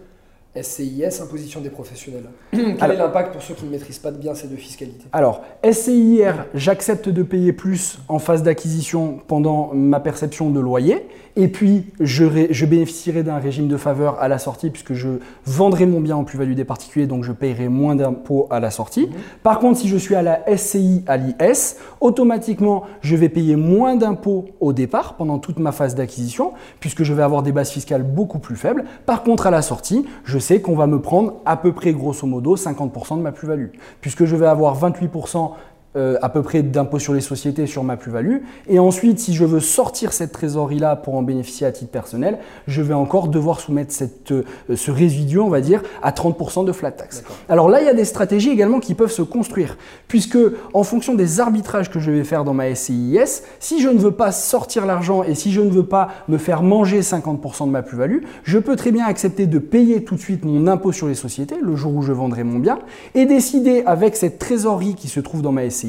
SCIS, 0.60 1.22
imposition 1.22 1.60
des 1.60 1.70
professionnels. 1.70 2.26
Quel 2.52 2.90
est 2.90 2.96
l'impact 2.96 3.32
pour 3.32 3.42
ceux 3.42 3.54
qui 3.54 3.64
ne 3.64 3.70
maîtrisent 3.70 3.98
pas 3.98 4.10
bien 4.10 4.34
ces 4.34 4.48
deux 4.48 4.56
fiscalités? 4.56 5.06
Alors, 5.12 5.42
SCIR, 5.64 6.46
j'accepte 6.52 7.08
de 7.08 7.22
payer 7.22 7.52
plus 7.54 7.98
en 8.08 8.18
phase 8.18 8.42
d'acquisition 8.42 9.18
pendant 9.26 9.72
ma 9.72 10.00
perception 10.00 10.50
de 10.50 10.60
loyer. 10.60 11.06
Et 11.34 11.48
puis, 11.48 11.84
je, 11.98 12.64
bénéficierai 12.66 13.22
d'un 13.22 13.38
régime 13.38 13.66
de 13.66 13.78
faveur 13.78 14.20
à 14.20 14.28
la 14.28 14.38
sortie 14.38 14.68
puisque 14.68 14.92
je 14.92 15.08
vendrai 15.46 15.86
mon 15.86 16.00
bien 16.00 16.14
en 16.16 16.24
plus-value 16.24 16.52
des 16.52 16.64
particuliers, 16.64 17.06
donc 17.06 17.24
je 17.24 17.32
paierai 17.32 17.68
moins 17.68 17.96
d'impôts 17.96 18.46
à 18.50 18.60
la 18.60 18.70
sortie. 18.70 19.06
Mhm. 19.06 19.12
Par 19.42 19.58
contre, 19.58 19.78
si 19.78 19.88
je 19.88 19.96
suis 19.96 20.14
à 20.14 20.20
la 20.20 20.42
SCI, 20.56 21.02
à 21.06 21.16
l'IS, 21.16 21.76
automatiquement, 22.00 22.84
je 23.00 23.16
vais 23.16 23.30
payer 23.30 23.56
moins 23.56 23.96
d'impôts 23.96 24.44
au 24.60 24.74
départ 24.74 25.14
pendant 25.14 25.38
toute 25.38 25.58
ma 25.58 25.72
phase 25.72 25.94
d'acquisition 25.94 26.52
puisque 26.80 27.02
je 27.02 27.14
vais 27.14 27.22
avoir 27.22 27.42
des 27.42 27.52
bases 27.52 27.70
fiscales 27.70 28.02
beaucoup 28.02 28.38
plus 28.38 28.56
faibles. 28.56 28.84
Par 29.06 29.22
contre, 29.22 29.46
à 29.46 29.50
la 29.50 29.62
sortie, 29.62 30.04
je 30.24 30.38
sais 30.38 30.60
qu'on 30.60 30.76
va 30.76 30.86
me 30.86 31.00
prendre 31.00 31.40
à 31.46 31.56
peu 31.56 31.72
près, 31.72 31.92
grosso 31.92 32.26
modo, 32.26 32.56
50% 32.56 33.16
de 33.16 33.22
ma 33.22 33.32
plus-value 33.32 33.68
puisque 34.02 34.26
je 34.26 34.36
vais 34.36 34.46
avoir 34.46 34.78
28% 34.78 35.52
euh, 35.94 36.16
à 36.22 36.30
peu 36.30 36.40
près 36.40 36.62
d'impôt 36.62 36.98
sur 36.98 37.12
les 37.12 37.20
sociétés 37.20 37.66
sur 37.66 37.84
ma 37.84 37.98
plus-value. 37.98 38.38
Et 38.66 38.78
ensuite, 38.78 39.18
si 39.18 39.34
je 39.34 39.44
veux 39.44 39.60
sortir 39.60 40.14
cette 40.14 40.32
trésorerie-là 40.32 40.96
pour 40.96 41.16
en 41.16 41.22
bénéficier 41.22 41.66
à 41.66 41.70
titre 41.70 41.90
personnel, 41.90 42.38
je 42.66 42.80
vais 42.80 42.94
encore 42.94 43.28
devoir 43.28 43.60
soumettre 43.60 43.92
cette, 43.92 44.32
euh, 44.32 44.44
ce 44.74 44.90
résidu, 44.90 45.38
on 45.38 45.50
va 45.50 45.60
dire, 45.60 45.82
à 46.02 46.12
30% 46.12 46.64
de 46.64 46.72
flat 46.72 46.92
tax. 46.92 47.22
Alors 47.46 47.68
là, 47.68 47.82
il 47.82 47.84
y 47.84 47.90
a 47.90 47.94
des 47.94 48.06
stratégies 48.06 48.48
également 48.48 48.80
qui 48.80 48.94
peuvent 48.94 49.12
se 49.12 49.20
construire, 49.20 49.76
puisque 50.08 50.38
en 50.72 50.82
fonction 50.82 51.14
des 51.14 51.40
arbitrages 51.40 51.90
que 51.90 52.00
je 52.00 52.10
vais 52.10 52.24
faire 52.24 52.44
dans 52.44 52.54
ma 52.54 52.74
SCIS, 52.74 53.42
si 53.60 53.82
je 53.82 53.90
ne 53.90 53.98
veux 53.98 54.12
pas 54.12 54.32
sortir 54.32 54.86
l'argent 54.86 55.22
et 55.22 55.34
si 55.34 55.52
je 55.52 55.60
ne 55.60 55.68
veux 55.68 55.84
pas 55.84 56.08
me 56.26 56.38
faire 56.38 56.62
manger 56.62 57.02
50% 57.02 57.66
de 57.66 57.70
ma 57.70 57.82
plus-value, 57.82 58.20
je 58.44 58.58
peux 58.58 58.76
très 58.76 58.92
bien 58.92 59.04
accepter 59.04 59.46
de 59.46 59.58
payer 59.58 60.04
tout 60.04 60.14
de 60.14 60.20
suite 60.20 60.46
mon 60.46 60.68
impôt 60.68 60.92
sur 60.92 61.06
les 61.06 61.14
sociétés 61.14 61.56
le 61.62 61.76
jour 61.76 61.94
où 61.94 62.00
je 62.00 62.12
vendrai 62.12 62.44
mon 62.44 62.58
bien 62.58 62.78
et 63.14 63.26
décider 63.26 63.82
avec 63.84 64.16
cette 64.16 64.38
trésorerie 64.38 64.94
qui 64.94 65.08
se 65.08 65.20
trouve 65.20 65.42
dans 65.42 65.52
ma 65.52 65.68
SCIS 65.68 65.81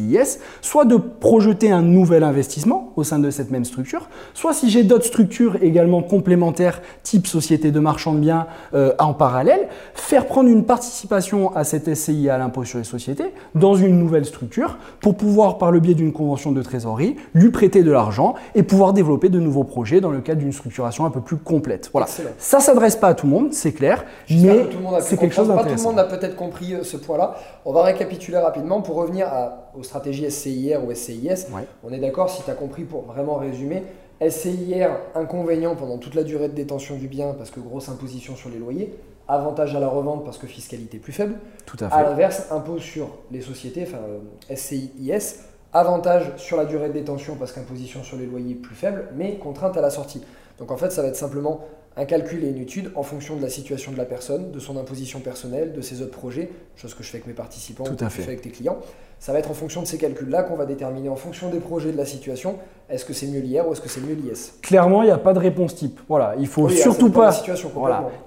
soit 0.61 0.85
de 0.85 0.95
projeter 0.95 1.71
un 1.71 1.81
nouvel 1.81 2.23
investissement 2.23 2.91
au 2.95 3.03
sein 3.03 3.19
de 3.19 3.29
cette 3.29 3.51
même 3.51 3.65
structure, 3.65 4.09
soit 4.33 4.53
si 4.53 4.69
j'ai 4.69 4.83
d'autres 4.83 5.05
structures 5.05 5.57
également 5.61 6.01
complémentaires, 6.01 6.81
type 7.03 7.27
société 7.27 7.71
de 7.71 7.79
marchand 7.79 8.13
de 8.13 8.19
biens 8.19 8.47
euh, 8.73 8.93
en 8.99 9.13
parallèle, 9.13 9.67
faire 9.93 10.25
prendre 10.25 10.49
une 10.49 10.65
participation 10.65 11.55
à 11.55 11.63
cette 11.63 11.93
SCI 11.93 12.29
à 12.29 12.37
l'impôt 12.37 12.63
sur 12.63 12.77
les 12.77 12.83
sociétés 12.83 13.33
dans 13.55 13.75
une 13.75 13.97
nouvelle 13.97 14.25
structure 14.25 14.77
pour 14.99 15.15
pouvoir, 15.15 15.57
par 15.57 15.71
le 15.71 15.79
biais 15.79 15.93
d'une 15.93 16.13
convention 16.13 16.51
de 16.51 16.61
trésorerie, 16.61 17.15
lui 17.33 17.49
prêter 17.49 17.83
de 17.83 17.91
l'argent 17.91 18.35
et 18.55 18.63
pouvoir 18.63 18.93
développer 18.93 19.29
de 19.29 19.39
nouveaux 19.39 19.63
projets 19.63 20.01
dans 20.01 20.11
le 20.11 20.21
cadre 20.21 20.41
d'une 20.41 20.53
structuration 20.53 21.05
un 21.05 21.09
peu 21.09 21.21
plus 21.21 21.37
complète. 21.37 21.89
Voilà. 21.91 22.07
Ça 22.37 22.59
s'adresse 22.59 22.95
pas 22.95 23.09
à 23.09 23.13
tout 23.13 23.25
le 23.25 23.31
monde, 23.31 23.53
c'est 23.53 23.73
clair, 23.73 24.05
mais 24.29 24.67
c'est 25.01 25.17
quelque 25.17 25.35
chose 25.35 25.47
d'intéressant. 25.47 25.73
Pas 25.73 25.75
tout 25.75 25.83
le 25.83 25.89
monde 25.89 25.99
a 25.99 26.17
peut-être 26.17 26.35
compris 26.35 26.73
euh, 26.73 26.83
ce 26.83 26.97
point-là. 26.97 27.35
On 27.65 27.73
va 27.73 27.83
récapituler 27.83 28.37
rapidement 28.37 28.81
pour 28.81 28.95
revenir 28.95 29.27
à, 29.27 29.69
aux 29.83 29.85
stratégie 29.85 30.29
SCIR 30.31 30.83
ou 30.83 30.93
SCIS. 30.93 31.47
On 31.83 31.91
est 31.91 31.99
d'accord, 31.99 32.29
si 32.29 32.41
tu 32.43 32.49
as 32.49 32.53
compris, 32.53 32.83
pour 32.83 33.01
vraiment 33.01 33.35
résumer, 33.35 33.83
SCIR, 34.25 34.91
inconvénient 35.13 35.75
pendant 35.75 35.97
toute 35.97 36.15
la 36.15 36.23
durée 36.23 36.47
de 36.47 36.53
détention 36.53 36.95
du 36.95 37.07
bien 37.07 37.33
parce 37.37 37.51
que 37.51 37.59
grosse 37.59 37.89
imposition 37.89 38.35
sur 38.37 38.49
les 38.49 38.57
loyers, 38.57 38.93
avantage 39.27 39.75
à 39.75 39.79
la 39.79 39.89
revente 39.89 40.23
parce 40.23 40.37
que 40.37 40.47
fiscalité 40.47 40.97
plus 40.97 41.11
faible. 41.11 41.35
Tout 41.65 41.77
à 41.81 41.89
fait. 41.89 41.95
À 41.95 42.03
l'inverse, 42.03 42.47
impôt 42.51 42.79
sur 42.79 43.09
les 43.31 43.41
sociétés, 43.41 43.85
enfin 43.87 43.97
euh, 44.07 44.55
SCIS, 44.55 45.41
avantage 45.73 46.31
sur 46.37 46.55
la 46.55 46.65
durée 46.65 46.87
de 46.87 46.93
détention 46.93 47.35
parce 47.35 47.51
qu'imposition 47.51 48.03
sur 48.03 48.17
les 48.17 48.25
loyers 48.25 48.55
plus 48.55 48.75
faible, 48.75 49.09
mais 49.15 49.37
contrainte 49.37 49.75
à 49.75 49.81
la 49.81 49.89
sortie. 49.89 50.21
Donc 50.59 50.71
en 50.71 50.77
fait, 50.77 50.91
ça 50.91 51.01
va 51.01 51.09
être 51.09 51.15
simplement 51.15 51.61
un 51.95 52.05
calcul 52.05 52.43
et 52.43 52.49
une 52.49 52.57
étude 52.57 52.91
en 52.95 53.03
fonction 53.03 53.35
de 53.35 53.41
la 53.41 53.49
situation 53.49 53.91
de 53.91 53.97
la 53.97 54.05
personne, 54.05 54.51
de 54.51 54.59
son 54.59 54.77
imposition 54.77 55.19
personnelle, 55.19 55.73
de 55.73 55.81
ses 55.81 56.01
autres 56.01 56.17
projets, 56.17 56.49
chose 56.75 56.93
que 56.93 57.03
je 57.03 57.09
fais 57.09 57.17
avec 57.17 57.27
mes 57.27 57.33
participants 57.33 57.83
que 57.83 57.91
je 57.97 58.09
fais 58.09 58.23
avec 58.23 58.41
tes 58.41 58.49
clients. 58.49 58.79
Ça 59.23 59.31
va 59.31 59.39
être 59.39 59.49
en 59.49 59.53
fonction 59.53 59.81
de 59.81 59.87
ces 59.87 59.97
calculs-là 59.97 60.43
qu'on 60.43 60.57
va 60.57 60.65
déterminer 60.65 61.07
en 61.07 61.15
fonction 61.15 61.49
des 61.49 61.59
projets 61.59 61.93
de 61.93 61.97
la 61.97 62.03
situation, 62.03 62.57
est-ce 62.89 63.05
que 63.05 63.13
c'est 63.13 63.27
mieux 63.27 63.39
l'IR 63.39 63.65
ou 63.65 63.71
est-ce 63.71 63.79
que 63.79 63.87
c'est 63.87 64.01
mieux 64.01 64.15
l'IS 64.15 64.55
Clairement, 64.61 65.01
il 65.01 65.05
n'y 65.05 65.13
a 65.13 65.17
pas 65.17 65.31
de 65.31 65.39
réponse 65.39 65.75
type. 65.75 65.97
Voilà, 66.09 66.35
il 66.37 66.45
faut 66.45 66.67
surtout 66.67 67.09
pas, 67.09 67.31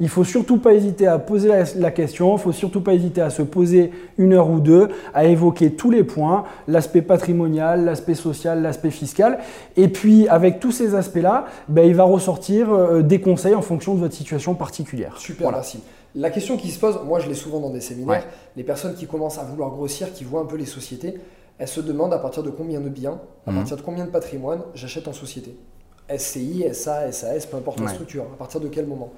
il 0.01 0.09
faut 0.09 0.25
surtout 0.25 0.57
pas 0.57 0.73
hésiter 0.73 1.07
à 1.07 1.19
poser 1.19 1.51
la, 1.77 1.91
question, 1.91 2.35
il 2.39 2.41
faut 2.41 2.53
surtout 2.53 2.81
pas 2.81 2.95
hésiter 2.95 3.21
à 3.21 3.29
se 3.29 3.43
poser 3.43 3.91
une 4.17 4.33
heure 4.33 4.49
ou 4.49 4.59
deux, 4.59 4.89
à 5.13 5.27
évoquer 5.27 5.73
tous 5.73 5.91
les 5.91 6.03
points, 6.03 6.45
l'aspect 6.67 7.03
patrimonial, 7.03 7.85
l'aspect 7.85 8.15
social, 8.15 8.63
l'aspect 8.63 8.91
fiscal, 8.91 9.41
et 9.77 9.89
puis 9.89 10.27
avec 10.29 10.61
tous 10.61 10.73
ces 10.73 10.95
aspects-là, 10.95 11.45
ben, 11.69 11.87
il 11.87 11.95
va 11.95 12.05
ressortir 12.05 12.73
euh, 12.73 13.03
des 13.03 13.21
conseils 13.21 13.55
en 13.55 13.61
fonction 13.61 13.95
de 13.95 14.01
votre 14.01 14.15
situation 14.15 14.55
particulière. 14.55 15.19
Super, 15.19 15.53
merci. 15.53 15.83
La 16.17 16.31
question 16.31 16.57
qui 16.57 16.71
se 16.71 16.79
pose, 16.79 16.99
moi 17.05 17.21
je 17.21 17.29
l'ai 17.29 17.35
souvent 17.35 17.61
dans 17.61 17.71
des 17.71 17.83
séminaires, 17.83 18.27
les 18.57 18.65
personnes 18.65 18.95
qui 18.95 19.07
commencent 19.07 19.39
à 19.39 19.45
vouloir 19.45 19.71
grossir, 19.71 20.13
qui 20.15 20.25
voient 20.25 20.41
un 20.41 20.47
peu 20.47 20.57
les 20.57 20.65
sociétés, 20.65 21.21
elles 21.59 21.69
se 21.69 21.81
demandent 21.81 22.15
à 22.15 22.19
partir 22.19 22.43
de 22.43 22.51
combien 22.51 22.81
de 22.81 22.89
biens, 22.89 23.21
à 23.47 23.51
mhm. 23.51 23.59
partir 23.59 23.77
de 23.77 23.83
combien 23.83 24.07
de 24.07 24.11
patrimoine 24.11 24.63
j'achète 24.75 25.09
en 25.09 25.13
société. 25.13 25.57
SCI, 26.17 26.65
SA, 26.73 27.13
SAS, 27.13 27.47
peu 27.47 27.57
importe 27.59 27.81
la 27.81 27.89
structure, 27.89 28.25
à 28.33 28.37
partir 28.37 28.61
de 28.61 28.69
quel 28.69 28.87
moment 28.87 29.13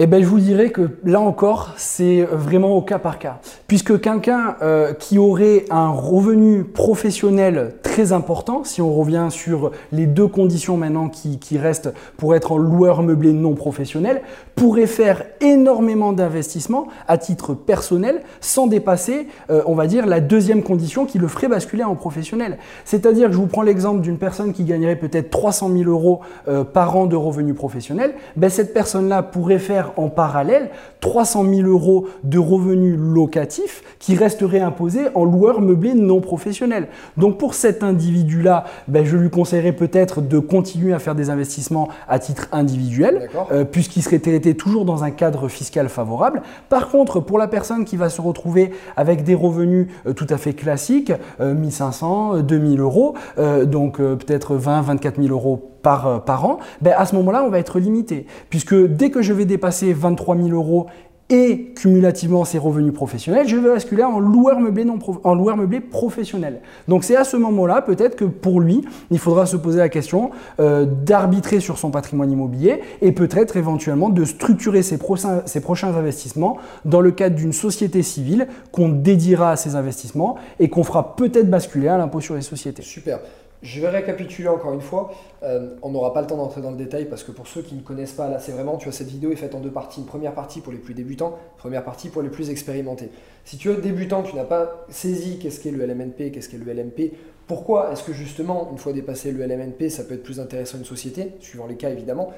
eh 0.00 0.06
bien, 0.06 0.20
je 0.20 0.26
vous 0.26 0.38
dirais 0.38 0.70
que 0.70 0.90
là 1.04 1.20
encore, 1.20 1.72
c'est 1.76 2.22
vraiment 2.22 2.76
au 2.76 2.82
cas 2.82 3.00
par 3.00 3.18
cas. 3.18 3.40
Puisque 3.66 4.00
quelqu'un 4.00 4.54
euh, 4.62 4.92
qui 4.92 5.18
aurait 5.18 5.64
un 5.70 5.88
revenu 5.88 6.62
professionnel 6.62 7.74
très 7.82 8.12
important, 8.12 8.62
si 8.62 8.80
on 8.80 8.94
revient 8.94 9.26
sur 9.30 9.72
les 9.90 10.06
deux 10.06 10.28
conditions 10.28 10.76
maintenant 10.76 11.08
qui, 11.08 11.58
restent 11.58 11.92
pour 12.16 12.36
être 12.36 12.52
en 12.52 12.58
loueur 12.58 13.02
meublé 13.02 13.32
non 13.32 13.54
professionnel, 13.54 14.22
pourrait 14.54 14.86
faire 14.86 15.24
énormément 15.40 16.12
d'investissements 16.12 16.86
à 17.08 17.18
titre 17.18 17.54
personnel 17.54 18.22
sans 18.40 18.68
dépasser, 18.68 19.26
euh, 19.50 19.62
on 19.66 19.74
va 19.74 19.88
dire, 19.88 20.06
la 20.06 20.20
deuxième 20.20 20.62
condition 20.62 21.06
qui 21.06 21.18
le 21.18 21.26
ferait 21.26 21.48
basculer 21.48 21.82
en 21.82 21.96
professionnel. 21.96 22.58
C'est-à-dire 22.84 23.26
que 23.26 23.32
je 23.32 23.38
vous 23.38 23.48
prends 23.48 23.62
l'exemple 23.62 24.00
d'une 24.00 24.18
personne 24.18 24.52
qui 24.52 24.62
gagnerait 24.62 24.94
peut-être 24.94 25.30
300 25.30 25.70
000 25.76 25.90
euros 25.90 26.20
euh, 26.46 26.62
par 26.62 26.96
an 26.96 27.06
de 27.06 27.16
revenus 27.16 27.56
professionnels. 27.56 28.14
Ben, 28.36 28.48
cette 28.48 28.72
personne-là 28.72 29.24
pourrait 29.24 29.58
faire 29.58 29.87
en 29.96 30.08
parallèle 30.08 30.70
300 31.00 31.44
000 31.44 31.68
euros 31.68 32.08
de 32.24 32.38
revenus 32.38 32.96
locatifs 32.98 33.82
qui 33.98 34.14
resteraient 34.14 34.60
imposés 34.60 35.08
en 35.14 35.24
loueur 35.24 35.60
meublé 35.60 35.94
non 35.94 36.20
professionnel. 36.20 36.88
Donc 37.16 37.38
pour 37.38 37.54
cet 37.54 37.82
individu-là, 37.82 38.64
ben, 38.88 39.04
je 39.04 39.16
lui 39.16 39.30
conseillerais 39.30 39.72
peut-être 39.72 40.20
de 40.20 40.38
continuer 40.38 40.92
à 40.92 40.98
faire 40.98 41.14
des 41.14 41.30
investissements 41.30 41.88
à 42.08 42.18
titre 42.18 42.48
individuel, 42.52 43.28
euh, 43.52 43.64
puisqu'il 43.64 44.02
serait 44.02 44.18
traité 44.18 44.54
toujours 44.54 44.84
dans 44.84 45.04
un 45.04 45.10
cadre 45.10 45.48
fiscal 45.48 45.88
favorable. 45.88 46.42
Par 46.68 46.88
contre, 46.88 47.20
pour 47.20 47.38
la 47.38 47.48
personne 47.48 47.84
qui 47.84 47.96
va 47.96 48.08
se 48.08 48.20
retrouver 48.20 48.72
avec 48.96 49.24
des 49.24 49.34
revenus 49.34 49.88
euh, 50.06 50.12
tout 50.12 50.26
à 50.30 50.36
fait 50.36 50.52
classiques, 50.52 51.12
1500, 51.40 52.40
2000 52.40 52.80
euros, 52.80 53.14
euh, 53.38 53.64
donc 53.64 53.98
peut-être 53.98 54.54
20, 54.56 54.82
24 54.82 55.20
000 55.22 55.32
euros 55.32 55.77
par, 55.82 56.06
euh, 56.06 56.18
par 56.18 56.44
an, 56.44 56.58
ben 56.80 56.94
à 56.96 57.06
ce 57.06 57.14
moment-là, 57.16 57.42
on 57.44 57.50
va 57.50 57.58
être 57.58 57.78
limité. 57.78 58.26
Puisque 58.50 58.74
dès 58.74 59.10
que 59.10 59.22
je 59.22 59.32
vais 59.32 59.44
dépasser 59.44 59.92
23 59.92 60.36
000 60.36 60.48
euros 60.50 60.86
et 61.30 61.74
cumulativement 61.74 62.44
ses 62.44 62.58
revenus 62.58 62.94
professionnels, 62.94 63.46
je 63.46 63.56
vais 63.56 63.68
basculer 63.68 64.02
en 64.02 64.18
loueur 64.18 64.60
meublé, 64.60 64.84
non 64.84 64.98
en 65.24 65.34
loueur 65.34 65.56
meublé 65.56 65.80
professionnel. 65.80 66.60
Donc 66.86 67.04
c'est 67.04 67.16
à 67.16 67.24
ce 67.24 67.36
moment-là 67.36 67.82
peut-être 67.82 68.16
que 68.16 68.24
pour 68.24 68.60
lui, 68.60 68.82
il 69.10 69.18
faudra 69.18 69.44
se 69.44 69.56
poser 69.56 69.78
la 69.78 69.90
question 69.90 70.30
euh, 70.58 70.86
d'arbitrer 70.86 71.60
sur 71.60 71.76
son 71.76 71.90
patrimoine 71.90 72.30
immobilier 72.30 72.80
et 73.02 73.12
peut-être 73.12 73.58
éventuellement 73.58 74.08
de 74.08 74.24
structurer 74.24 74.82
ses, 74.82 74.96
prochains, 74.96 75.42
ses 75.44 75.62
investissements 75.84 76.56
dans 76.86 77.02
le 77.02 77.10
cadre 77.10 77.36
d'une 77.36 77.52
société 77.52 78.02
civile 78.02 78.48
qu'on 78.72 78.88
dédiera 78.88 79.50
à 79.50 79.56
ces 79.56 79.76
investissements 79.76 80.36
et 80.58 80.70
qu'on 80.70 80.84
fera 80.84 81.14
peut-être 81.14 81.50
basculer 81.50 81.88
à 81.88 81.98
l'impôt 81.98 82.20
sur 82.20 82.36
les 82.36 82.42
sociétés. 82.42 82.82
Super. 82.82 83.20
Je 83.62 83.80
vais 83.80 83.88
récapituler 83.88 84.48
encore 84.48 84.72
une 84.72 84.80
fois. 84.80 85.12
Euh, 85.42 85.76
on 85.82 85.90
n'aura 85.90 86.12
pas 86.12 86.20
le 86.20 86.26
temps 86.26 86.36
d'entrer 86.36 86.60
dans 86.60 86.70
le 86.70 86.76
détail 86.76 87.06
parce 87.06 87.24
que 87.24 87.32
pour 87.32 87.46
ceux 87.46 87.62
qui 87.62 87.74
ne 87.74 87.80
connaissent 87.80 88.12
pas, 88.12 88.28
là 88.28 88.38
c'est 88.38 88.52
vraiment, 88.52 88.76
tu 88.76 88.84
vois, 88.84 88.92
cette 88.92 89.08
vidéo 89.08 89.30
est 89.32 89.36
faite 89.36 89.54
en 89.54 89.60
deux 89.60 89.70
parties. 89.70 90.00
Une 90.00 90.06
première 90.06 90.34
partie 90.34 90.60
pour 90.60 90.72
les 90.72 90.78
plus 90.78 90.94
débutants, 90.94 91.36
première 91.56 91.84
partie 91.84 92.08
pour 92.08 92.22
les 92.22 92.28
plus 92.28 92.50
expérimentés. 92.50 93.10
Si 93.44 93.56
tu 93.56 93.70
es 93.70 93.76
débutant, 93.76 94.22
tu 94.22 94.36
n'as 94.36 94.44
pas 94.44 94.84
saisi 94.88 95.38
qu'est-ce 95.38 95.60
qu'est 95.60 95.70
le 95.70 95.84
LMNP, 95.84 96.30
qu'est-ce 96.32 96.48
qu'est 96.48 96.58
le 96.58 96.72
LMP, 96.72 97.12
pourquoi 97.48 97.90
est-ce 97.92 98.02
que 98.02 98.12
justement, 98.12 98.68
une 98.70 98.76
fois 98.76 98.92
dépassé 98.92 99.32
le 99.32 99.42
LMNP, 99.42 99.88
ça 99.88 100.04
peut 100.04 100.14
être 100.14 100.22
plus 100.22 100.38
intéressant 100.38 100.76
une 100.76 100.84
société, 100.84 101.32
suivant 101.40 101.66
les 101.66 101.76
cas 101.76 101.88
évidemment? 101.88 102.30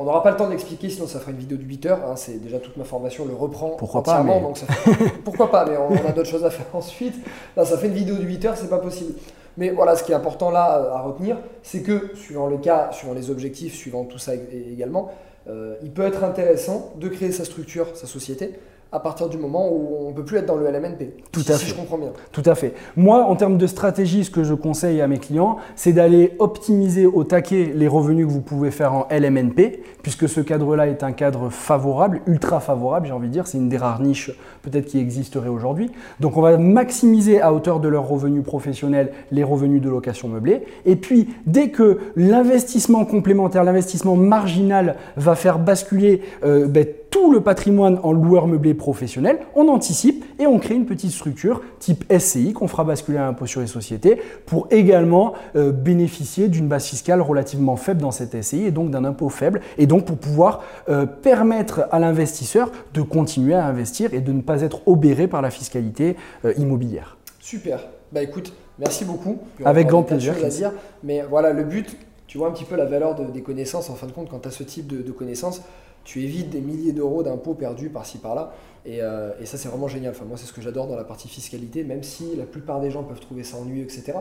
On 0.00 0.04
n'aura 0.04 0.24
pas 0.24 0.32
le 0.32 0.36
temps 0.36 0.48
d'expliquer, 0.48 0.90
sinon 0.90 1.06
ça 1.06 1.20
fera 1.20 1.30
une 1.30 1.38
vidéo 1.38 1.56
de 1.56 1.62
8 1.62 1.86
heures. 1.86 2.00
Hein, 2.04 2.16
c'est 2.16 2.42
déjà 2.42 2.58
toute 2.58 2.76
ma 2.76 2.82
formation, 2.82 3.24
le 3.24 3.32
reprend 3.32 3.70
pourquoi 3.70 4.00
entièrement. 4.00 4.40
Pas, 4.40 4.46
donc 4.48 5.12
pourquoi 5.24 5.52
pas, 5.52 5.66
mais 5.66 5.76
on, 5.76 6.08
a 6.08 6.10
d'autres 6.10 6.28
choses 6.28 6.44
à 6.44 6.50
faire 6.50 6.66
ensuite. 6.72 7.14
Là, 7.56 7.64
ça 7.64 7.78
fait 7.78 7.86
une 7.86 7.94
vidéo 7.94 8.16
de 8.16 8.24
8 8.24 8.44
heures, 8.44 8.56
c'est 8.56 8.68
pas 8.68 8.78
possible. 8.78 9.14
Mais 9.56 9.70
voilà, 9.70 9.96
ce 9.96 10.04
qui 10.04 10.12
est 10.12 10.14
important 10.14 10.50
là 10.50 10.90
à 10.94 11.00
retenir, 11.00 11.38
c'est 11.62 11.82
que 11.82 12.14
suivant 12.14 12.48
les 12.48 12.58
cas, 12.58 12.90
suivant 12.92 13.14
les 13.14 13.30
objectifs, 13.30 13.74
suivant 13.74 14.04
tout 14.04 14.18
ça 14.18 14.32
également, 14.34 15.10
euh, 15.48 15.76
il 15.82 15.92
peut 15.92 16.02
être 16.02 16.24
intéressant 16.24 16.92
de 16.96 17.08
créer 17.08 17.32
sa 17.32 17.44
structure, 17.44 17.96
sa 17.96 18.06
société, 18.06 18.58
à 18.96 19.00
partir 19.00 19.28
du 19.28 19.36
moment 19.36 19.68
où 19.70 20.06
on 20.06 20.10
ne 20.10 20.14
peut 20.14 20.24
plus 20.24 20.38
être 20.38 20.46
dans 20.46 20.56
le 20.56 20.66
LMNP. 20.66 21.16
Tout 21.30 21.42
à 21.48 21.58
fait. 21.58 21.66
je 21.66 21.74
comprends 21.74 21.98
bien. 21.98 22.12
Tout 22.32 22.42
à 22.46 22.54
fait. 22.54 22.72
Moi, 22.96 23.22
en 23.24 23.36
termes 23.36 23.58
de 23.58 23.66
stratégie, 23.66 24.24
ce 24.24 24.30
que 24.30 24.42
je 24.42 24.54
conseille 24.54 25.02
à 25.02 25.06
mes 25.06 25.18
clients, 25.18 25.58
c'est 25.74 25.92
d'aller 25.92 26.32
optimiser 26.38 27.04
au 27.04 27.22
taquet 27.22 27.72
les 27.74 27.88
revenus 27.88 28.26
que 28.26 28.32
vous 28.32 28.40
pouvez 28.40 28.70
faire 28.70 28.94
en 28.94 29.06
LMNP, 29.10 29.82
puisque 30.02 30.30
ce 30.30 30.40
cadre-là 30.40 30.86
est 30.86 31.02
un 31.02 31.12
cadre 31.12 31.50
favorable, 31.50 32.22
ultra 32.26 32.58
favorable, 32.58 33.06
j'ai 33.06 33.12
envie 33.12 33.28
de 33.28 33.32
dire. 33.34 33.46
C'est 33.46 33.58
une 33.58 33.68
des 33.68 33.76
rares 33.76 34.00
niches 34.00 34.30
peut-être 34.62 34.86
qui 34.86 34.98
existerait 34.98 35.50
aujourd'hui. 35.50 35.90
Donc, 36.18 36.38
on 36.38 36.40
va 36.40 36.56
maximiser 36.56 37.42
à 37.42 37.52
hauteur 37.52 37.80
de 37.80 37.88
leurs 37.88 38.08
revenus 38.08 38.44
professionnels 38.44 39.12
les 39.30 39.44
revenus 39.44 39.82
de 39.82 39.90
location 39.90 40.28
meublée. 40.28 40.62
Et 40.86 40.96
puis, 40.96 41.28
dès 41.44 41.68
que 41.68 41.98
l'investissement 42.16 43.04
complémentaire, 43.04 43.62
l'investissement 43.62 44.16
marginal 44.16 44.96
va 45.18 45.34
faire 45.34 45.58
basculer 45.58 46.22
euh, 46.44 46.66
ben, 46.66 46.86
tout 47.10 47.32
le 47.32 47.40
patrimoine 47.40 47.98
en 48.02 48.12
loueur 48.12 48.46
meublé 48.46 48.74
professionnel, 48.74 49.38
on 49.54 49.68
anticipe 49.68 50.24
et 50.38 50.46
on 50.46 50.58
crée 50.58 50.74
une 50.74 50.86
petite 50.86 51.10
structure 51.10 51.62
type 51.78 52.04
SCI 52.12 52.52
qu'on 52.52 52.68
fera 52.68 52.84
basculer 52.84 53.18
à 53.18 53.22
l'impôt 53.22 53.46
sur 53.46 53.60
les 53.60 53.66
sociétés 53.66 54.20
pour 54.44 54.68
également 54.70 55.34
euh, 55.54 55.72
bénéficier 55.72 56.48
d'une 56.48 56.68
base 56.68 56.86
fiscale 56.86 57.20
relativement 57.20 57.76
faible 57.76 58.00
dans 58.00 58.10
cette 58.10 58.40
SCI 58.42 58.64
et 58.64 58.70
donc 58.70 58.90
d'un 58.90 59.04
impôt 59.04 59.28
faible 59.28 59.60
et 59.78 59.86
donc 59.86 60.04
pour 60.04 60.18
pouvoir 60.18 60.62
euh, 60.88 61.06
permettre 61.06 61.86
à 61.90 61.98
l'investisseur 61.98 62.70
de 62.94 63.02
continuer 63.02 63.54
à 63.54 63.66
investir 63.66 64.12
et 64.14 64.20
de 64.20 64.32
ne 64.32 64.42
pas 64.42 64.62
être 64.62 64.86
obéré 64.86 65.28
par 65.28 65.42
la 65.42 65.50
fiscalité 65.50 66.16
euh, 66.44 66.52
immobilière. 66.58 67.16
Super. 67.40 67.80
Bah 68.12 68.22
écoute, 68.22 68.52
merci 68.78 69.04
beaucoup. 69.04 69.38
Avec 69.64 69.88
grand 69.88 70.02
plaisir. 70.02 70.34
À 70.44 70.48
dire, 70.48 70.72
mais 71.02 71.22
voilà, 71.28 71.52
le 71.52 71.64
but, 71.64 71.96
tu 72.26 72.38
vois 72.38 72.48
un 72.48 72.52
petit 72.52 72.64
peu 72.64 72.76
la 72.76 72.84
valeur 72.84 73.14
des 73.14 73.42
connaissances 73.42 73.90
en 73.90 73.94
fin 73.94 74.06
de 74.06 74.12
compte 74.12 74.28
quand 74.30 74.40
tu 74.40 74.48
as 74.48 74.52
ce 74.52 74.62
type 74.62 74.86
de, 74.86 75.02
de 75.02 75.12
connaissances 75.12 75.62
tu 76.06 76.22
évites 76.22 76.50
des 76.50 76.60
milliers 76.60 76.92
d'euros 76.92 77.22
d'impôts 77.22 77.54
perdus 77.54 77.90
par-ci 77.90 78.18
par-là. 78.18 78.52
Euh, 78.86 79.32
et, 79.40 79.44
ça, 79.44 79.58
c'est 79.58 79.68
vraiment 79.68 79.88
génial. 79.88 80.12
Enfin, 80.12 80.24
moi, 80.24 80.38
c'est 80.38 80.46
ce 80.46 80.52
que 80.52 80.62
j'adore 80.62 80.86
dans 80.86 80.94
la 80.96 81.04
partie 81.04 81.28
fiscalité, 81.28 81.82
même 81.82 82.04
si 82.04 82.36
la 82.36 82.44
plupart 82.44 82.80
des 82.80 82.92
gens 82.92 83.02
peuvent 83.02 83.20
trouver 83.20 83.42
ça 83.42 83.58
ennuyeux, 83.58 83.82
etc. 83.82 84.14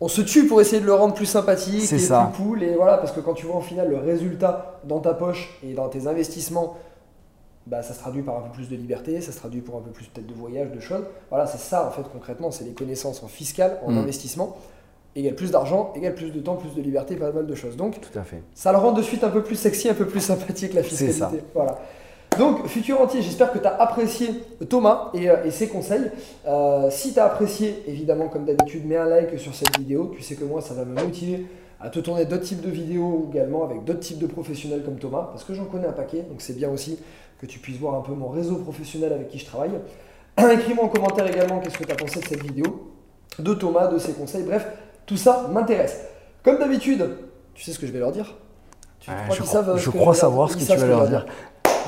On 0.00 0.08
se 0.08 0.22
tue 0.22 0.46
pour 0.46 0.62
essayer 0.62 0.80
de 0.80 0.86
le 0.86 0.94
rendre 0.94 1.14
plus 1.14 1.26
sympathique 1.26 1.92
et 1.92 1.98
ça. 1.98 2.32
plus 2.34 2.42
cool. 2.42 2.62
Et 2.62 2.74
voilà, 2.74 2.96
parce 2.96 3.12
que 3.12 3.20
quand 3.20 3.34
tu 3.34 3.44
vois 3.44 3.56
au 3.56 3.60
final 3.60 3.90
le 3.90 3.98
résultat 3.98 4.80
dans 4.84 5.00
ta 5.00 5.12
poche 5.12 5.58
et 5.62 5.74
dans 5.74 5.88
tes 5.88 6.06
investissements, 6.06 6.78
bah, 7.66 7.82
ça 7.82 7.92
se 7.92 7.98
traduit 8.00 8.22
par 8.22 8.38
un 8.38 8.40
peu 8.40 8.50
plus 8.50 8.68
de 8.68 8.76
liberté, 8.76 9.20
ça 9.20 9.30
se 9.30 9.36
traduit 9.36 9.60
pour 9.60 9.76
un 9.76 9.82
peu 9.82 9.90
plus 9.90 10.06
peut-être 10.06 10.26
de 10.26 10.34
voyage, 10.34 10.72
de 10.72 10.80
choses. 10.80 11.04
Voilà, 11.30 11.46
c'est 11.46 11.58
ça 11.58 11.86
en 11.86 11.90
fait 11.90 12.02
concrètement, 12.12 12.50
c'est 12.50 12.64
les 12.64 12.72
connaissances 12.72 13.22
en 13.22 13.28
fiscal, 13.28 13.78
en 13.84 13.92
mm. 13.92 13.98
investissement 13.98 14.56
égale 15.16 15.34
plus 15.34 15.50
d'argent, 15.50 15.92
égale 15.96 16.14
plus 16.14 16.30
de 16.30 16.40
temps, 16.40 16.56
plus 16.56 16.74
de 16.74 16.82
liberté, 16.82 17.16
pas 17.16 17.32
mal 17.32 17.46
de 17.46 17.54
choses. 17.54 17.76
Donc, 17.76 18.00
Tout 18.00 18.18
à 18.18 18.22
fait. 18.22 18.42
ça 18.54 18.72
le 18.72 18.78
rend 18.78 18.92
de 18.92 19.02
suite 19.02 19.24
un 19.24 19.30
peu 19.30 19.42
plus 19.42 19.56
sexy, 19.56 19.88
un 19.88 19.94
peu 19.94 20.06
plus 20.06 20.20
sympathique 20.20 20.74
la 20.74 20.82
fiscalité. 20.82 21.18
Ça. 21.18 21.32
Voilà. 21.54 21.78
Donc, 22.38 22.66
futur 22.66 23.00
entier, 23.00 23.22
j'espère 23.22 23.52
que 23.52 23.58
tu 23.58 23.66
as 23.66 23.80
apprécié 23.80 24.30
Thomas 24.68 25.10
et, 25.14 25.30
euh, 25.30 25.50
ses 25.50 25.68
conseils. 25.68 26.10
Euh, 26.46 26.88
si 26.90 27.12
tu 27.12 27.20
as 27.20 27.26
apprécié, 27.26 27.82
évidemment, 27.86 28.28
comme 28.28 28.44
d'habitude, 28.44 28.86
mets 28.86 28.96
un 28.96 29.06
like 29.06 29.38
sur 29.38 29.54
cette 29.54 29.78
vidéo. 29.78 30.12
Tu 30.16 30.22
sais 30.22 30.34
que 30.34 30.44
moi, 30.44 30.60
ça 30.60 30.74
va 30.74 30.84
me 30.84 31.00
motiver 31.00 31.46
à 31.80 31.90
te 31.90 32.00
tourner 32.00 32.24
d'autres 32.24 32.44
types 32.44 32.62
de 32.62 32.70
vidéos 32.70 33.28
également 33.30 33.64
avec 33.64 33.84
d'autres 33.84 34.00
types 34.00 34.18
de 34.18 34.26
professionnels 34.26 34.82
comme 34.82 34.96
Thomas, 34.96 35.28
parce 35.30 35.44
que 35.44 35.54
j'en 35.54 35.66
connais 35.66 35.86
un 35.86 35.92
paquet. 35.92 36.22
Donc, 36.28 36.40
c'est 36.40 36.56
bien 36.56 36.70
aussi 36.70 36.98
que 37.40 37.46
tu 37.46 37.58
puisses 37.58 37.78
voir 37.78 37.94
un 37.94 38.00
peu 38.00 38.12
mon 38.12 38.28
réseau 38.28 38.56
professionnel 38.56 39.12
avec 39.12 39.28
qui 39.28 39.38
je 39.38 39.46
travaille. 39.46 39.72
Écris-moi 40.38 40.84
en 40.84 40.88
commentaire 40.88 41.26
également 41.28 41.60
qu'est-ce 41.60 41.78
que 41.78 41.84
tu 41.84 41.92
as 41.92 41.96
pensé 41.96 42.18
de 42.18 42.24
cette 42.24 42.42
vidéo, 42.42 42.90
de 43.38 43.54
Thomas, 43.54 43.86
de 43.86 43.98
ses 43.98 44.12
conseils. 44.12 44.42
Bref, 44.42 44.66
tout 45.06 45.16
ça 45.16 45.48
m'intéresse. 45.52 46.04
Comme 46.42 46.58
d'habitude, 46.58 47.08
tu 47.54 47.62
sais 47.62 47.72
ce 47.72 47.78
que 47.78 47.86
je 47.86 47.92
vais 47.92 47.98
leur 47.98 48.12
dire 48.12 48.34
tu 49.00 49.10
Je, 49.30 49.42
crois, 49.42 49.76
je 49.76 49.90
crois 49.90 50.14
savoir 50.14 50.50
ce 50.50 50.56
que 50.56 50.62
tu 50.62 50.76
vas 50.76 50.86
leur 50.86 51.08
dire. 51.08 51.26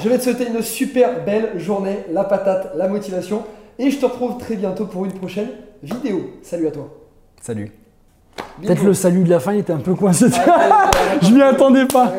Je 0.02 0.08
vais 0.08 0.18
te 0.18 0.24
souhaiter 0.24 0.48
une 0.48 0.62
super 0.62 1.24
belle 1.24 1.58
journée, 1.58 2.04
la 2.12 2.24
patate, 2.24 2.72
la 2.76 2.88
motivation. 2.88 3.44
Et 3.78 3.90
je 3.90 3.98
te 3.98 4.04
retrouve 4.06 4.38
très 4.38 4.56
bientôt 4.56 4.86
pour 4.86 5.04
une 5.04 5.12
prochaine 5.12 5.48
vidéo. 5.82 6.30
Salut 6.42 6.68
à 6.68 6.70
toi. 6.70 6.88
Salut. 7.40 7.72
Peut-être 8.62 8.84
le 8.84 8.94
salut 8.94 9.24
de 9.24 9.30
la 9.30 9.40
fin 9.40 9.52
il 9.52 9.60
était 9.60 9.72
un 9.72 9.78
peu 9.78 9.94
coincé. 9.94 10.26
je 11.22 11.32
m'y 11.32 11.42
attendais 11.42 11.86
pas. 11.86 12.12